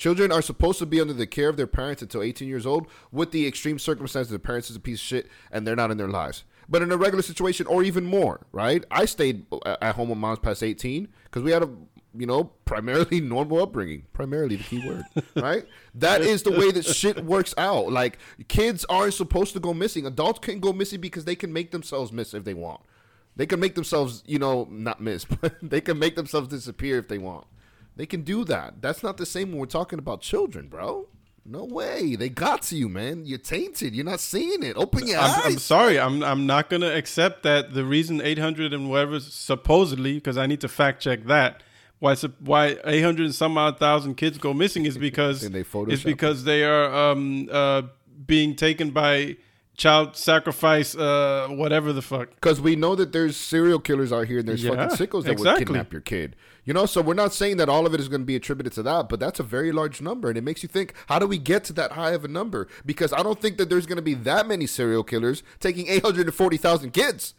[0.00, 2.86] Children are supposed to be under the care of their parents until 18 years old,
[3.12, 5.98] with the extreme circumstances the parents is a piece of shit and they're not in
[5.98, 6.44] their lives.
[6.70, 8.82] But in a regular situation, or even more, right?
[8.90, 11.68] I stayed uh, at home with moms past 18 because we had a,
[12.16, 14.04] you know, primarily normal upbringing.
[14.14, 15.04] Primarily the key word,
[15.36, 15.66] right?
[15.94, 17.92] That is the way that shit works out.
[17.92, 20.06] Like kids aren't supposed to go missing.
[20.06, 22.80] Adults can go missing because they can make themselves miss if they want.
[23.36, 27.08] They can make themselves, you know, not miss, but they can make themselves disappear if
[27.08, 27.46] they want.
[28.00, 28.80] They can do that.
[28.80, 31.08] That's not the same when we're talking about children, bro.
[31.44, 32.16] No way.
[32.16, 33.26] They got to you, man.
[33.26, 33.94] You're tainted.
[33.94, 34.74] You're not seeing it.
[34.78, 35.44] Open your I'm, eyes.
[35.44, 36.00] I'm sorry.
[36.00, 40.62] I'm I'm not gonna accept that the reason 800 and whatever supposedly because I need
[40.62, 41.62] to fact check that
[41.98, 46.64] why why 800 and some odd thousand kids go missing is because it's because they
[46.64, 47.82] are um uh
[48.26, 49.36] being taken by
[49.80, 52.28] child sacrifice uh whatever the fuck.
[52.34, 55.38] Because we know that there's serial killers out here and there's Yeah, fucking sickos that
[55.38, 56.36] would kidnap your kid.
[56.66, 58.74] You know, so we're not saying that all of it is going to be attributed
[58.74, 60.28] to that, but that's a very large number.
[60.28, 62.68] And it makes you think, how do we get to that high of a number?
[62.84, 66.90] Because I don't think that there's going to be that many serial killers taking 840,000
[66.92, 67.34] kids.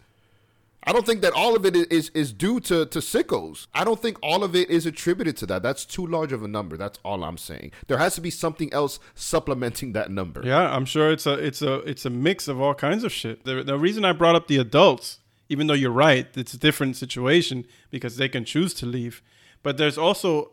[0.84, 3.68] I don't think that all of it is, is, due to, to sickos.
[3.74, 5.62] I don't think all of it is attributed to that.
[5.62, 6.76] That's too large of a number.
[6.76, 7.72] That's all I'm saying.
[7.88, 10.42] There has to be something else supplementing that number.
[10.44, 13.46] Yeah, I'm sure it's a it's a it's a mix of all kinds of shit.
[13.46, 15.20] The the reason I brought up the adults,
[15.50, 19.22] even though you're right, it's a different situation because they can choose to leave.
[19.62, 20.52] But there's also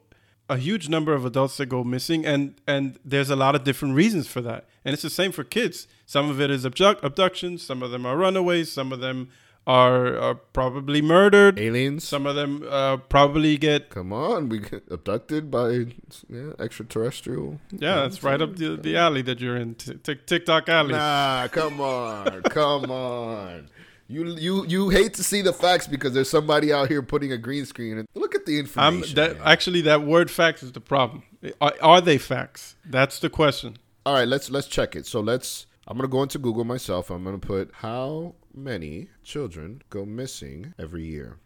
[0.50, 3.94] a huge number of adults that go missing and and there's a lot of different
[3.94, 4.66] reasons for that.
[4.84, 5.86] And it's the same for kids.
[6.04, 9.28] Some of it is abduct, abductions, some of them are runaways, some of them
[9.68, 11.58] are, are probably murdered.
[11.58, 12.02] Aliens.
[12.02, 15.86] Some of them uh, probably get Come on, we get abducted by
[16.28, 17.60] yeah, extraterrestrial.
[17.70, 20.92] yeah, that's right up the, the alley that you're in, Tik Tik- TikTok alley.
[20.92, 23.68] Nah, come on, come on.
[24.10, 27.36] You you you hate to see the facts because there's somebody out here putting a
[27.36, 27.98] green screen.
[27.98, 29.18] and Look at the information.
[29.18, 31.24] I'm that actually that word facts is the problem.
[31.60, 32.76] Are, are they facts?
[32.86, 33.76] That's the question.
[34.06, 35.04] All right, let's let's check it.
[35.04, 35.66] So let's.
[35.86, 37.10] I'm gonna go into Google myself.
[37.10, 41.38] I'm gonna put how many children go missing every year.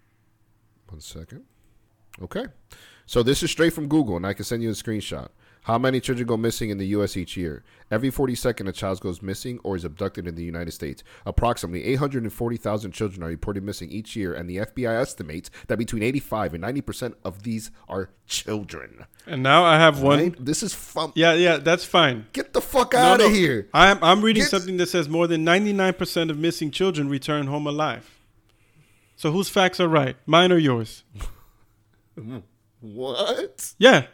[0.89, 1.45] One second.
[2.21, 2.47] Okay.
[3.07, 5.29] So this is straight from Google, and I can send you a screenshot.
[5.67, 7.17] How many children go missing in the U.S.
[7.17, 7.63] each year?
[7.89, 11.05] Every 42nd, a child goes missing or is abducted in the United States.
[11.25, 16.55] Approximately 840,000 children are reported missing each year, and the FBI estimates that between 85
[16.55, 19.05] and 90 percent of these are children.
[19.27, 20.19] And now I have one.
[20.19, 20.45] Right?
[20.45, 21.13] This is fun.
[21.15, 22.27] Yeah, yeah, that's fine.
[22.33, 23.69] Get the fuck No, out of no, here.
[23.73, 27.69] I'm I'm reading Get- something that says more than 99% of missing children return home
[27.69, 28.19] alive.
[29.15, 30.17] So whose facts are right?
[30.27, 31.05] Mine or yours?
[32.81, 33.75] What?
[33.79, 34.07] Yeah.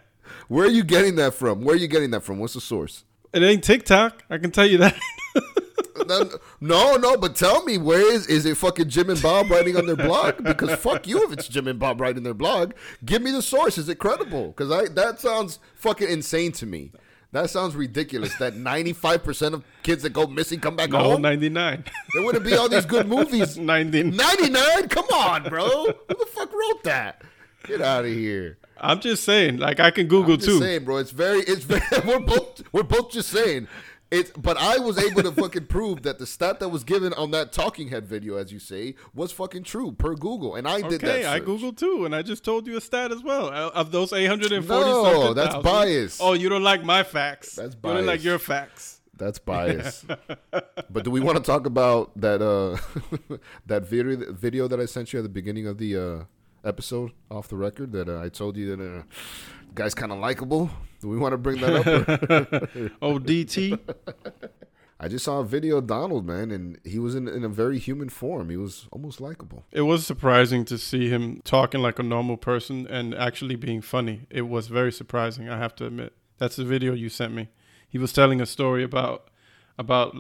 [0.48, 1.62] Where are you getting that from?
[1.64, 2.38] Where are you getting that from?
[2.38, 3.04] What's the source?
[3.32, 4.24] It ain't TikTok.
[4.30, 4.96] I can tell you that.
[6.60, 9.86] no, no, but tell me where is is it fucking Jim and Bob writing on
[9.86, 10.42] their blog?
[10.42, 12.72] Because fuck you if it's Jim and Bob writing their blog.
[13.04, 13.78] Give me the source.
[13.78, 14.48] Is it credible?
[14.48, 16.92] Because I that sounds fucking insane to me.
[17.32, 18.34] That sounds ridiculous.
[18.36, 21.22] That ninety five percent of kids that go missing come back no, home.
[21.22, 21.84] 99.
[22.14, 23.58] There wouldn't be all these good movies.
[23.58, 24.04] 90.
[24.04, 24.88] Ninety nine?
[24.88, 25.68] Come on, bro.
[25.68, 27.22] Who the fuck wrote that?
[27.64, 28.58] Get out of here.
[28.80, 30.58] I'm just saying, like I can Google I'm just too.
[30.60, 30.98] saying, bro.
[30.98, 31.82] It's very, it's very.
[32.06, 33.68] We're both, we're both just saying.
[34.10, 37.30] It's, but I was able to fucking prove that the stat that was given on
[37.32, 41.02] that talking head video, as you say, was fucking true per Google, and I did
[41.02, 41.18] that.
[41.18, 41.40] Okay, I.
[41.40, 43.48] Googled too, and I just told you a stat as well.
[43.50, 46.20] Of those 840 No, that's bias.
[46.22, 47.54] Oh, you don't like my facts.
[47.54, 48.98] That's You don't like your facts.
[49.18, 50.06] That's bias.
[50.90, 52.76] but do we want to talk about that uh
[53.66, 56.24] that video video that I sent you at the beginning of the uh
[56.68, 59.02] episode off the record that uh, I told you that uh
[59.74, 60.70] guy's kind of likable?
[61.00, 62.70] Do we want to bring that up?
[63.00, 63.78] Oh, DT.
[65.00, 67.78] I just saw a video of Donald, man, and he was in, in a very
[67.78, 68.50] human form.
[68.50, 69.64] He was almost likable.
[69.70, 74.22] It was surprising to see him talking like a normal person and actually being funny.
[74.28, 76.14] It was very surprising, I have to admit.
[76.38, 77.48] That's the video you sent me.
[77.88, 79.30] He was telling a story about
[79.78, 80.16] about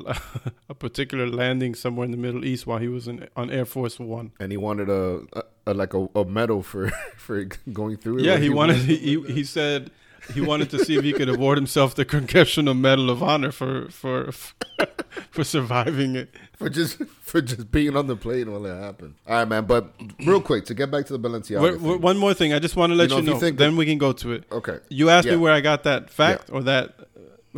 [0.68, 3.98] a particular landing somewhere in the Middle East while he was in, on Air Force
[3.98, 4.30] One.
[4.38, 5.22] And he wanted a,
[5.70, 8.24] a, like a, a medal for for going through it.
[8.24, 8.76] Yeah, Like, he wanted.
[8.78, 9.90] He, he he said
[10.34, 13.88] he wanted to see if he could award himself the Congressional Medal of Honor for
[13.90, 14.30] for
[15.30, 16.28] for surviving it.
[16.58, 19.14] for just for just being on the plane while it happened.
[19.26, 19.64] All right, man.
[19.64, 19.94] But
[20.26, 21.60] real quick to get back to the Balenciaga.
[21.62, 21.82] Wait, thing.
[21.82, 23.46] wait, one more thing, I just want to let You you know, know.
[23.46, 24.44] you then that- we can go to it.
[24.52, 24.78] Okay.
[24.90, 25.32] You asked Yeah.
[25.34, 26.94] me where I got that fact or that.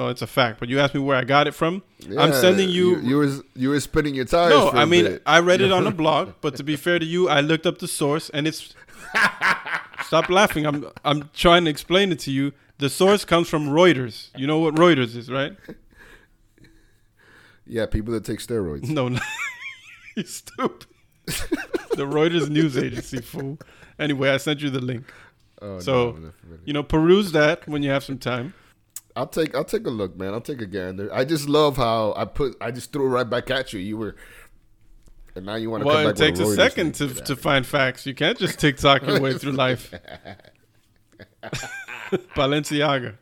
[0.01, 1.83] Well, it's a fact, but you asked me where I got it from.
[2.19, 2.97] I'm sending you.
[2.97, 4.49] You, you was you were spinning your tires.
[4.49, 5.23] no, I mean bit.
[5.27, 7.81] I read it on a blog, but to be fair to you, I looked up
[7.81, 8.75] the source and it's.
[10.07, 10.65] Stop laughing.
[10.65, 12.53] I'm I'm trying to explain it to you.
[12.79, 14.31] The source comes from Reuters.
[14.35, 15.55] You know what Reuters is, right?
[17.67, 18.89] yeah, people that take steroids.
[18.89, 19.21] No, no.
[20.17, 20.87] you stupid.
[21.27, 23.59] the Reuters news agency, fool.
[23.99, 25.13] Anyway, I sent you the link.
[25.61, 26.33] Oh, So, no, no,
[26.65, 28.55] you know, peruse that when you have some time.
[29.17, 30.33] I'll take I'll take a look, man.
[30.33, 31.13] I'll take a gander.
[31.13, 33.81] I just love how I put I just threw it right back at you.
[33.81, 34.17] You were,
[35.35, 36.05] and now you want to come back.
[36.05, 38.07] Well, it takes with a second to, to find facts.
[38.07, 39.93] You can't just TikTok your way through life.
[42.37, 43.17] Balenciaga.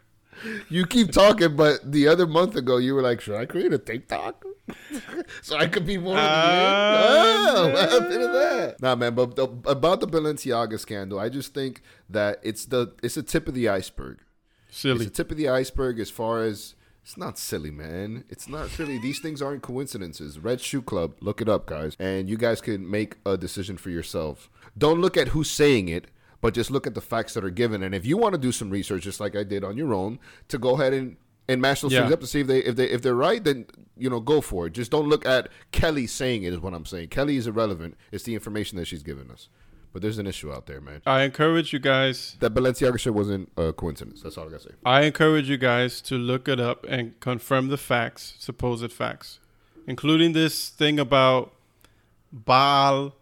[0.68, 3.78] You keep talking, but the other month ago you were like, "Should I create a
[3.78, 4.44] TikTok
[5.42, 8.80] so I could be more?" Ah, oh, what happened to that?
[8.80, 9.14] Nah, man.
[9.14, 13.48] But the, about the Balenciaga scandal, I just think that it's the it's the tip
[13.48, 14.18] of the iceberg.
[14.68, 18.24] It's the tip of the iceberg as far as it's not silly, man.
[18.28, 18.98] It's not silly.
[18.98, 20.38] These things aren't coincidences.
[20.38, 23.88] Red Shoe Club, look it up, guys, and you guys can make a decision for
[23.90, 24.48] yourselves.
[24.76, 26.08] Don't look at who's saying it,
[26.40, 27.82] but just look at the facts that are given.
[27.82, 30.18] And if you want to do some research, just like I did on your own,
[30.48, 31.16] to go ahead and
[31.50, 32.02] and match those Yeah.
[32.02, 33.64] things up to see if they if they if they're right, then
[33.96, 34.74] you know go for it.
[34.74, 36.52] Just don't look at Kelly saying it.
[36.52, 37.08] Is what I'm saying.
[37.08, 37.96] Kelly is irrelevant.
[38.12, 39.48] It's the information that she's given us.
[39.92, 41.00] But there's an issue out there, man.
[41.06, 42.36] I encourage you guys.
[42.40, 44.22] That Balenciaga shit wasn't a coincidence.
[44.22, 44.70] That's all I gotta say.
[44.84, 49.40] I encourage you guys to look it up and confirm the facts, supposed facts,
[49.86, 51.54] including this thing about
[52.32, 53.14] Baal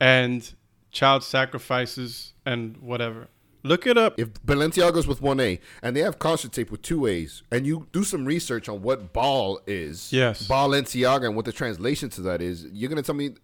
[0.00, 0.52] and
[0.90, 3.28] child sacrifices and whatever.
[3.62, 4.18] Look it up.
[4.18, 7.88] if Balenciaga's with one A and they have caution tape with two A's, and you
[7.92, 10.48] do some research on what Baal is, Yes.
[10.48, 13.34] Balenciaga, and what the translation to that is, you're gonna tell me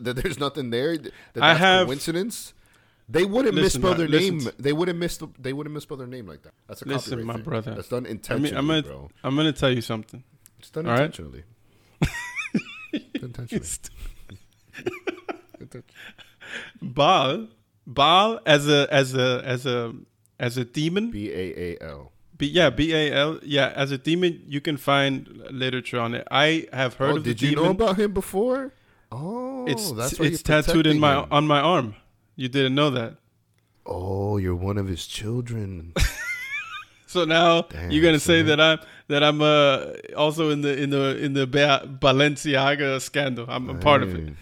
[0.00, 0.96] that there's nothing there.
[0.98, 2.54] That I that's have- coincidence.
[3.08, 4.46] They wouldn't Listen, misspell uh, their listen name.
[4.46, 5.18] to- They wouldn't miss.
[5.38, 6.54] They wouldn't misspell their name like that.
[6.66, 7.42] That's a Listen, my thing.
[7.42, 7.74] brother.
[7.74, 9.10] That's done I intentionally, mean, I'm gonna, bro.
[9.24, 10.22] I'm gonna tell you something.
[10.58, 11.02] It's done all right?
[11.02, 11.42] intentionally.
[13.20, 13.66] intentionally.
[16.80, 17.48] Baal,
[17.86, 19.94] Baal as a as a as a
[20.38, 21.10] as a demon.
[21.10, 22.12] B A A L.
[22.36, 23.38] B, yeah, B A L.
[23.42, 26.26] Yeah, as a demon, you can find literature on it.
[26.30, 27.64] I have heard Oh, of the did you demon.
[27.64, 28.72] know about him before?
[29.12, 31.28] Oh, it's that's it's you're tattooed in my him.
[31.30, 31.94] on my arm.
[32.34, 33.16] You didn't know that.
[33.84, 35.92] Oh, you're one of his children.
[37.12, 40.88] So now Damn, you're gonna say that I'm that I'm uh also in the in
[40.88, 43.44] the in the Ba- Balenciaga scandal.
[43.50, 44.32] I'm a part of it.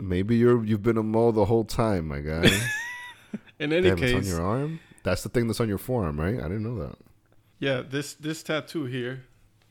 [0.00, 2.50] Maybe you're you've been a mole the whole time, my guy.
[3.60, 4.80] In any Damn, it's on your arm.
[5.04, 6.38] That's the thing that's on your forearm, right?
[6.38, 6.96] I didn't know that.
[7.60, 9.24] Yeah, this this tattoo here,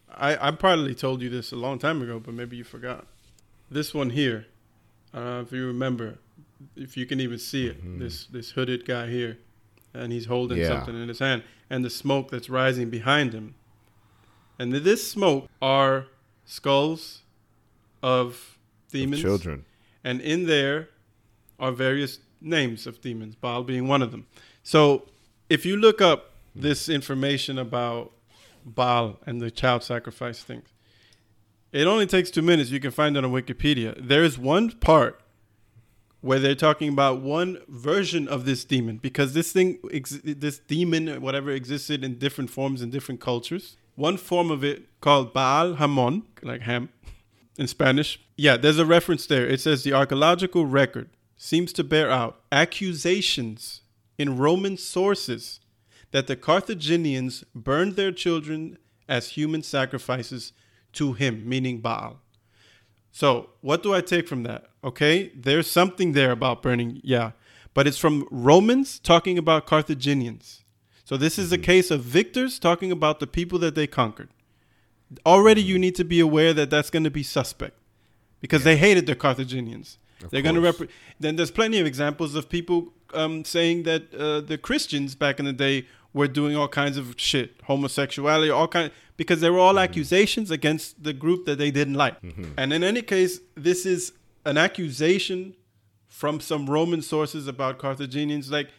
[0.09, 3.07] I I probably told you this a long time ago, but maybe you forgot.
[3.69, 4.47] This one here,
[5.13, 6.19] I if you remember,
[6.75, 7.79] if you can even see it.
[7.79, 7.99] Mm-hmm.
[7.99, 9.37] This this hooded guy here,
[9.93, 10.69] and he's holding Yeah.
[10.69, 13.55] something in his hand, and the smoke that's rising behind him.
[14.59, 16.07] And this smoke are
[16.45, 17.21] skulls
[18.01, 18.57] of
[18.91, 19.65] demons, Children.
[20.03, 20.89] and in there
[21.59, 24.25] are various names of demons, Baal being one of them.
[24.63, 25.07] So
[25.49, 26.61] if you look up hmm.
[26.61, 28.11] this information about
[28.65, 30.69] Baal and the child sacrifice things,
[31.71, 32.69] it only takes two minutes.
[32.69, 33.95] You can find it on Wikipedia.
[33.99, 35.21] There is one part
[36.21, 41.21] where they're talking about one version of this demon because this thing, ex- this demon,
[41.21, 43.77] whatever, existed in different forms in different cultures.
[43.95, 46.89] One form of it called Baal Hamon, like ham
[47.57, 48.19] in Spanish.
[48.35, 49.47] Yeah, there's a reference there.
[49.47, 53.81] It says the archaeological record seems to bear out accusations
[54.17, 55.59] in Roman sources
[56.11, 60.51] that the Carthaginians burned their children as human sacrifices
[60.97, 62.19] to him, meaning Baal.
[63.11, 64.69] So, what do I take from that?
[64.83, 67.31] Okay, there's something there about burning, yeah,
[67.73, 70.63] but it's from Romans talking about Carthaginians.
[71.03, 74.29] So, this is a case of victors talking about the people that they conquered.
[75.25, 77.77] Already, you need to be aware that that's going to be suspect
[78.41, 79.97] because they hated the Carthaginians.
[80.31, 80.89] They're going to rep-
[81.19, 85.45] then there's plenty of examples of people um, saying that uh, the Christians back in
[85.45, 89.75] the day were doing all kinds of shit, homosexuality, all kind, because they were all
[89.75, 89.79] mm-hmm.
[89.79, 92.21] accusations against the group that they didn't like.
[92.21, 92.51] Mm-hmm.
[92.57, 94.13] And in any case, this is
[94.45, 95.55] an accusation
[96.07, 98.49] from some Roman sources about Carthaginians.
[98.49, 98.69] Like,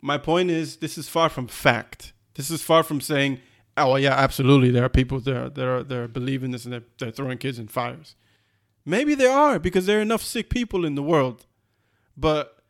[0.00, 2.12] my point is, this is far from fact.
[2.34, 3.40] This is far from saying,
[3.76, 6.72] oh well, yeah, absolutely, there are people there that are that are believing this and
[6.72, 8.14] they're, they're throwing kids in fires.
[8.84, 11.46] Maybe there are because there are enough sick people in the world,
[12.16, 12.62] but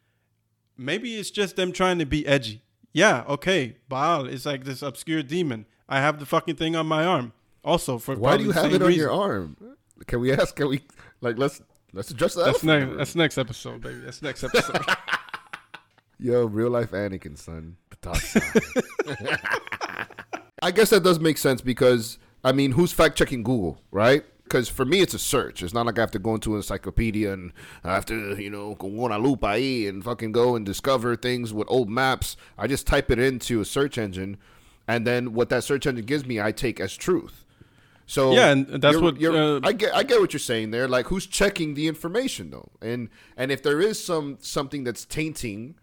[0.77, 2.63] maybe it's just them trying to be edgy.
[2.97, 5.67] Yeah, okay, Baal is like this obscure demon.
[5.87, 7.35] I have the fucking thing on my arm.
[7.63, 9.03] Also, for Why do you have same it on reason.
[9.03, 9.55] your arm?
[10.07, 10.57] Can we ask?
[10.57, 10.81] Can we
[11.21, 11.61] like let's
[11.93, 12.47] let's address that?
[12.47, 12.91] That's next.
[12.91, 14.01] the That's next episode, baby.
[14.01, 14.81] That's next episode.
[16.19, 17.77] Yo, real life Anakin, son.
[17.91, 18.17] The dark
[19.27, 19.39] side.
[20.63, 24.25] I guess that does make sense because I mean, who's fact checking Google, right?
[24.47, 25.61] Because for me, it's a search.
[25.63, 28.49] It's not like I have to go into an encyclopedia and I have to, you
[28.49, 32.37] know, go on a loop ahí and fucking go and discover things with old maps.
[32.57, 34.37] I just type it into a search engine,
[34.87, 37.45] and then what that search engine gives me, I take as truth.
[38.07, 39.93] So Yeah, and that's you're- what, you're- uh, I get.
[39.93, 40.87] I get what you're saying there.
[40.87, 42.71] Like, who's checking the information though?
[42.81, 45.75] And and if there is some something that's tainting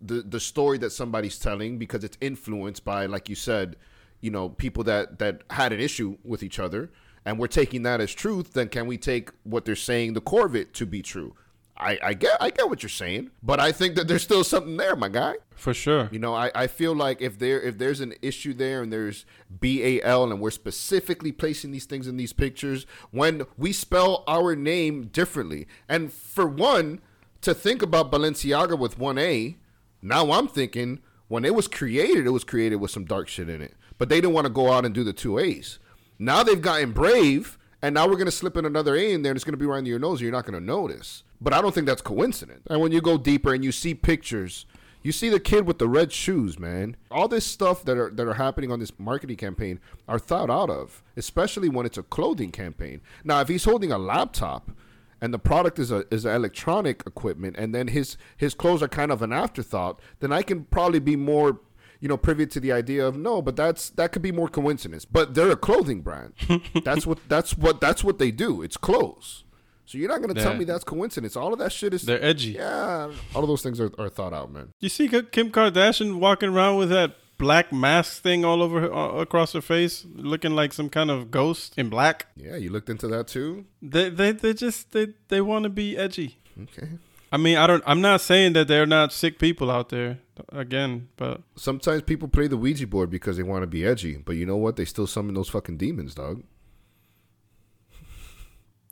[0.00, 3.74] the the story that somebody's telling because it's influenced by, like you said,
[4.20, 6.92] you know, people that that had an issue with each other,
[7.26, 10.46] and we're taking that as truth, then can we take what they're saying, the core
[10.46, 11.34] of it, to be true?
[11.78, 14.78] I, I get I get what you're saying, but I think that there's still something
[14.78, 15.34] there, my guy.
[15.56, 16.08] for sure.
[16.12, 19.26] You know, I, I feel like if there if there's an issue there and there's
[19.60, 24.22] B A L and we're specifically placing these things in these pictures when we spell
[24.26, 25.66] our name differently.
[25.88, 27.00] And for one,
[27.40, 29.56] to think about Balenciaga with one A,
[30.00, 33.60] now I'm thinking when it was created, it was created with some dark shit in
[33.60, 33.74] it.
[33.98, 35.78] But they didn't want to go out and do the two A's.
[36.18, 39.36] Now they've gotten brave, and now we're gonna slip in another A in there, and
[39.36, 41.22] it's gonna be right under your nose, and you're not gonna notice.
[41.40, 42.62] But I don't think that's coincidence.
[42.68, 44.66] And when you go deeper and you see pictures,
[45.02, 46.96] you see the kid with the red shoes, man.
[47.10, 50.68] All this stuff that are that are happening on this marketing campaign are thought out
[50.68, 53.00] of, especially when it's a clothing campaign.
[53.22, 54.72] Now, if he's holding a laptop
[55.20, 58.88] and the product is a is a electronic equipment, and then his his clothes are
[58.88, 61.60] kind of an afterthought, then I can probably be more
[62.06, 65.04] you know privy to the idea of no but that's that could be more coincidence.
[65.04, 66.34] But they're a clothing brand.
[66.84, 68.62] That's what that's what that's what they do.
[68.62, 69.42] It's clothes.
[69.86, 71.34] So you're not going to tell me that's coincidence.
[71.36, 72.52] All of that shit is They're edgy.
[72.52, 73.10] yeah.
[73.34, 74.70] All of those things are, are thought out man.
[74.78, 79.08] You see Kim Kardashian walking around with that black mask thing all over her, uh,
[79.26, 82.26] across her face, looking like some kind of ghost in black.
[82.36, 83.64] yeah you looked into that too?
[83.82, 86.38] They they they just they they want to be edgy.
[86.62, 86.88] okay
[87.32, 87.82] I mean, I don't.
[87.86, 90.18] I'm not saying that they're not sick people out there.
[90.50, 94.36] Again, but sometimes people play the ouija board because they want to be edgy but
[94.36, 94.76] you know what?
[94.76, 96.42] They still summon those fucking demons dog.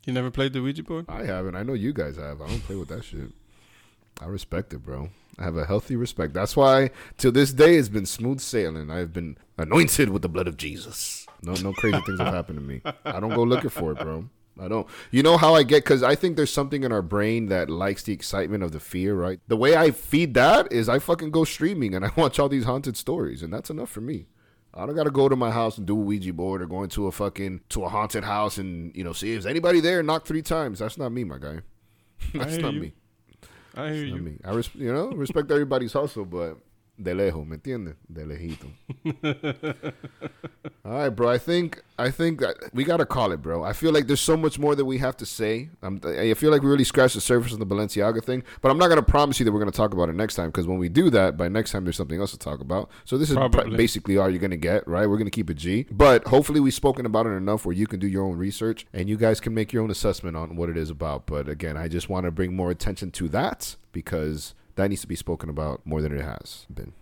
[0.06, 1.06] You never played the Ouija board.
[1.08, 1.56] i haven't.
[1.56, 2.42] I know you guys have.
[2.42, 3.32] I don't play with that shit.
[4.20, 5.10] I respect it bro.
[5.38, 6.34] I have a healthy respect.
[6.34, 8.90] That's why till this day it's been smooth sailing.
[8.90, 11.26] I've been anointed with the blood of jesus.
[11.42, 12.80] No no crazy things have happened to me.
[13.04, 14.28] I don't go looking for it bro
[14.60, 14.86] I don't.
[15.10, 18.04] You know how I get because I think there's something in our brain that likes
[18.04, 19.40] the excitement of the fear, right?
[19.48, 22.64] The way I feed that is I fucking go streaming and I watch all these
[22.64, 24.26] haunted stories, and that's enough for me.
[24.72, 27.06] I don't gotta go to my house and do a Ouija board or go into
[27.06, 30.02] a fucking to a haunted house and you know see if anybody there.
[30.02, 30.78] Knock three times.
[30.80, 31.60] That's not me, my guy.
[32.34, 32.80] That's not you.
[32.80, 32.94] me.
[33.76, 34.22] I hear Not you.
[34.22, 34.36] me.
[34.44, 36.58] I res- you know respect everybody's hustle, but
[36.96, 37.96] de lejos, ¿me entiendes?
[38.08, 38.66] De lejito.
[40.84, 41.28] All right, bro.
[41.28, 43.64] I think I think that we gotta call it, bro.
[43.64, 45.70] I feel like there's so much more that we have to say.
[45.82, 48.78] I'm, I feel like we really scratched the surface on the Balenciaga thing, but I'm
[48.78, 50.88] not gonna promise you that we're gonna talk about it next time because when we
[50.88, 52.90] do that, by next time there's something else to talk about.
[53.04, 53.38] So this is
[53.76, 55.06] basically all you're gonna get, right?
[55.08, 57.98] We're gonna keep it G, but hopefully we've spoken about it enough where you can
[57.98, 60.76] do your own research and you guys can make your own assessment on what it
[60.76, 61.26] is about.
[61.26, 65.08] But again, I just want to bring more attention to that because that needs to
[65.08, 66.92] be spoken about more than it has been,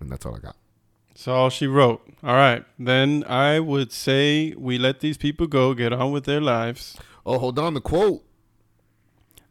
[0.00, 0.56] and that's all I got.
[1.08, 2.02] That's all she wrote.
[2.24, 2.64] All right.
[2.76, 6.96] Then I would say we let these people go, get on with their lives.
[7.24, 8.24] Oh, hold on, the quote.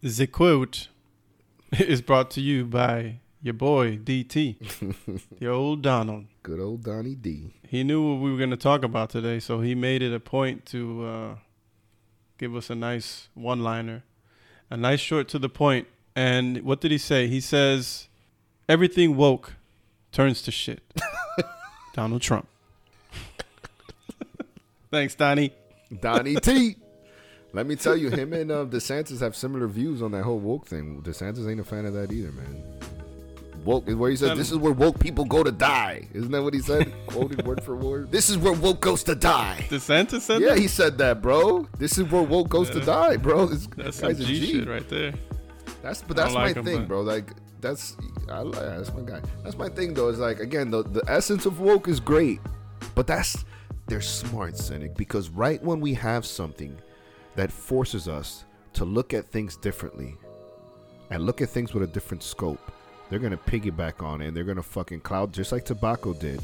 [0.01, 0.89] The quote
[1.79, 4.57] is brought to you by your boy DT,
[5.39, 6.25] the old Donald.
[6.43, 7.53] Good old Donnie D.
[7.67, 10.19] He knew what we were going to talk about today, so he made it a
[10.19, 11.35] point to uh,
[12.37, 14.03] give us a nice one liner,
[14.69, 15.87] a nice short to the point.
[16.15, 17.27] And what did he say?
[17.27, 18.07] He says,
[18.69, 19.53] Everything woke
[20.11, 20.81] turns to shit.
[21.93, 22.47] Donald Trump.
[24.91, 25.51] Thanks, Donnie.
[26.01, 26.75] Donnie T.
[27.51, 30.65] Let me tell you, him and uh, DeSantis have similar views on that whole woke
[30.65, 31.01] thing.
[31.03, 32.63] DeSantis ain't a fan of that either, man.
[33.63, 36.41] Woke is where he said, "This is where woke people go to die." Isn't that
[36.43, 36.91] what he said?
[37.07, 38.11] Quoted word for word.
[38.11, 39.65] This is where woke goes to die.
[39.69, 40.59] DeSantis said Yeah, that?
[40.59, 41.67] he said that, bro.
[41.77, 43.45] This is where woke goes to die, bro.
[43.45, 44.51] This That's some guy's a G, G.
[44.59, 45.13] shit right there.
[45.83, 47.01] That's but that's like my him, thing, but- bro.
[47.01, 47.31] Like
[47.61, 47.95] that's
[48.29, 49.21] I that's my guy.
[49.43, 50.07] That's my thing though.
[50.07, 52.39] Is like again the the essence of woke is great,
[52.95, 53.45] but that's
[53.87, 56.75] they're smart, cynic, because right when we have something
[57.35, 60.15] that forces us to look at things differently
[61.11, 62.71] and look at things with a different scope,
[63.09, 66.41] they're gonna piggyback on it and they're gonna fucking cloud just like tobacco did.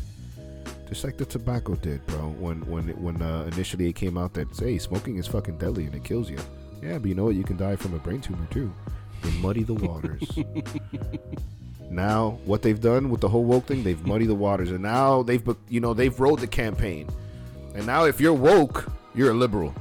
[0.90, 2.30] Just like the tobacco did, bro.
[2.40, 5.86] When when it, when uh, initially it came out that hey, smoking is fucking deadly
[5.86, 6.40] and it kills you.
[6.82, 7.36] Yeah, but you know what?
[7.36, 8.74] You can die from a brain tumor too.
[9.22, 10.24] They muddy the waters.
[11.90, 15.24] now, what they've done with the whole woke thing, they've muddied the waters, and now
[15.24, 17.10] they've you know they've rode the campaign.
[17.76, 19.74] And now, if you're woke, you're a liberal.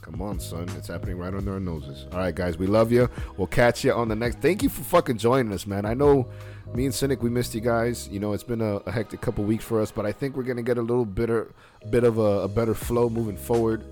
[0.00, 0.68] Come on, son.
[0.76, 2.06] It's happening right under our noses.
[2.12, 3.08] All right, guys, we love you.
[3.36, 4.40] We'll catch you on the next.
[4.40, 5.84] Thank you for fucking joining us, man.
[5.84, 6.28] I know
[6.74, 8.08] me and Cynic, we missed you guys.
[8.08, 10.42] You know, it's been a, a hectic couple weeks for us, but I think we're
[10.42, 11.52] gonna get a little bitter,
[11.90, 13.84] bit of a, a better flow moving forward.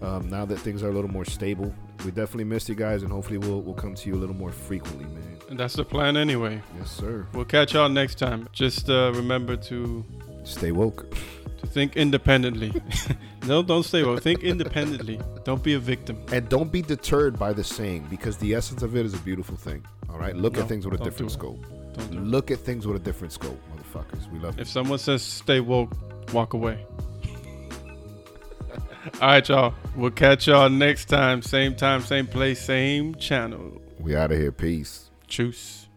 [0.00, 1.74] Um, now that things are a little more stable,
[2.04, 4.52] we definitely missed you guys, and hopefully we'll we'll come to you a little more
[4.52, 5.38] frequently, man.
[5.50, 6.62] And that's the plan anyway.
[6.78, 7.26] Yes, sir.
[7.32, 8.48] We'll catch y'all next time.
[8.52, 10.04] Just uh, remember to
[10.44, 11.10] Stay woke.
[11.58, 12.72] to think independently.
[13.46, 14.22] no, don't stay woke.
[14.22, 15.20] Think independently.
[15.44, 16.16] Don't be a victim.
[16.32, 19.56] And don't be deterred by the saying because the essence of it is a beautiful
[19.56, 19.84] thing.
[20.08, 21.66] All right, look No, at things with a different do scope.
[21.94, 22.18] Don't do.
[22.20, 24.30] Look at things with a different scope, motherfuckers.
[24.32, 24.62] We love you.
[24.62, 25.92] If someone says stay woke,
[26.32, 26.86] walk away.
[29.20, 29.74] All right, y'all.
[29.96, 31.42] We'll catch y'all next time.
[31.42, 33.80] Same time, same place, same channel.
[33.98, 34.52] We out of here.
[34.52, 35.10] Peace.
[35.26, 35.87] Choose.